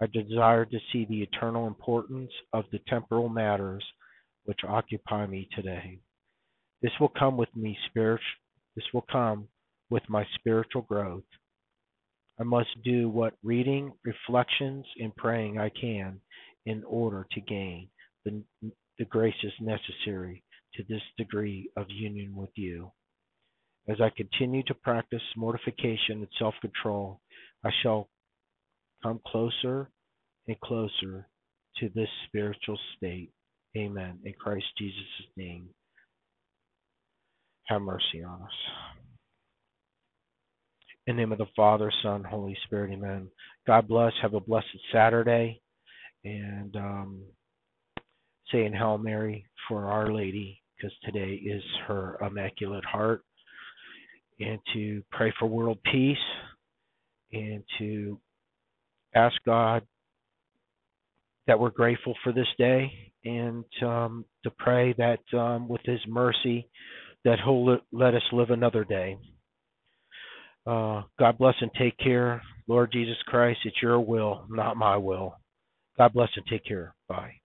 I 0.00 0.06
desire 0.06 0.64
to 0.64 0.78
see 0.92 1.04
the 1.04 1.22
eternal 1.22 1.68
importance 1.68 2.32
of 2.52 2.64
the 2.72 2.80
temporal 2.88 3.28
matters 3.28 3.84
which 4.44 4.60
occupy 4.66 5.26
me 5.26 5.48
today. 5.54 6.00
This 6.80 6.92
will 6.98 7.12
come 7.16 7.36
with 7.36 7.54
me 7.54 7.78
spirit 7.88 8.20
this 8.74 8.84
will 8.94 9.06
come 9.12 9.48
with 9.90 10.02
my 10.08 10.26
spiritual 10.34 10.82
growth. 10.82 11.24
I 12.40 12.44
must 12.44 12.70
do 12.84 13.08
what 13.08 13.34
reading, 13.42 13.92
reflections, 14.04 14.86
and 14.98 15.14
praying 15.16 15.58
I 15.58 15.70
can 15.70 16.20
in 16.66 16.82
order 16.84 17.26
to 17.32 17.40
gain 17.40 17.88
the, 18.24 18.42
the 18.98 19.04
graces 19.04 19.52
necessary 19.60 20.42
to 20.74 20.84
this 20.88 21.02
degree 21.18 21.70
of 21.76 21.86
union 21.88 22.34
with 22.34 22.50
you. 22.54 22.90
As 23.88 24.00
I 24.00 24.10
continue 24.16 24.62
to 24.64 24.74
practice 24.74 25.22
mortification 25.36 26.18
and 26.18 26.28
self 26.38 26.54
control, 26.60 27.20
I 27.64 27.70
shall 27.82 28.08
come 29.02 29.20
closer 29.26 29.90
and 30.46 30.58
closer 30.60 31.28
to 31.78 31.88
this 31.94 32.08
spiritual 32.28 32.78
state. 32.96 33.30
Amen. 33.76 34.20
In 34.24 34.32
Christ 34.34 34.66
Jesus' 34.78 35.26
name, 35.36 35.68
have 37.66 37.82
mercy 37.82 38.22
on 38.24 38.42
us. 38.42 39.01
In 41.06 41.16
the 41.16 41.22
name 41.22 41.32
of 41.32 41.38
the 41.38 41.46
Father, 41.56 41.92
Son, 42.02 42.22
Holy 42.22 42.56
Spirit, 42.64 42.92
Amen. 42.92 43.28
God 43.66 43.88
bless. 43.88 44.12
Have 44.22 44.34
a 44.34 44.40
blessed 44.40 44.66
Saturday. 44.92 45.60
And 46.24 46.76
um, 46.76 47.22
saying 48.52 48.72
Hail 48.72 48.98
Mary 48.98 49.44
for 49.68 49.86
Our 49.86 50.12
Lady, 50.12 50.62
because 50.76 50.96
today 51.04 51.34
is 51.34 51.62
her 51.88 52.18
Immaculate 52.24 52.84
Heart. 52.84 53.24
And 54.38 54.60
to 54.74 55.02
pray 55.10 55.32
for 55.38 55.46
world 55.46 55.78
peace 55.90 56.16
and 57.32 57.64
to 57.78 58.20
ask 59.14 59.34
God 59.44 59.82
that 61.48 61.58
we're 61.58 61.70
grateful 61.70 62.14
for 62.22 62.32
this 62.32 62.46
day 62.58 62.92
and 63.24 63.64
um, 63.82 64.24
to 64.44 64.50
pray 64.50 64.94
that 64.98 65.20
um, 65.36 65.68
with 65.68 65.80
His 65.84 66.00
mercy 66.06 66.68
that 67.24 67.38
He'll 67.44 67.78
let 67.92 68.14
us 68.14 68.22
live 68.32 68.50
another 68.50 68.84
day. 68.84 69.16
Uh, 70.66 71.02
God 71.18 71.38
bless 71.38 71.54
and 71.60 71.70
take 71.78 71.98
care. 71.98 72.42
Lord 72.68 72.92
Jesus 72.92 73.16
Christ, 73.26 73.60
it's 73.64 73.82
your 73.82 74.00
will, 74.00 74.46
not 74.48 74.76
my 74.76 74.96
will. 74.96 75.34
God 75.98 76.12
bless 76.12 76.30
and 76.36 76.46
take 76.46 76.64
care. 76.64 76.94
Bye. 77.08 77.41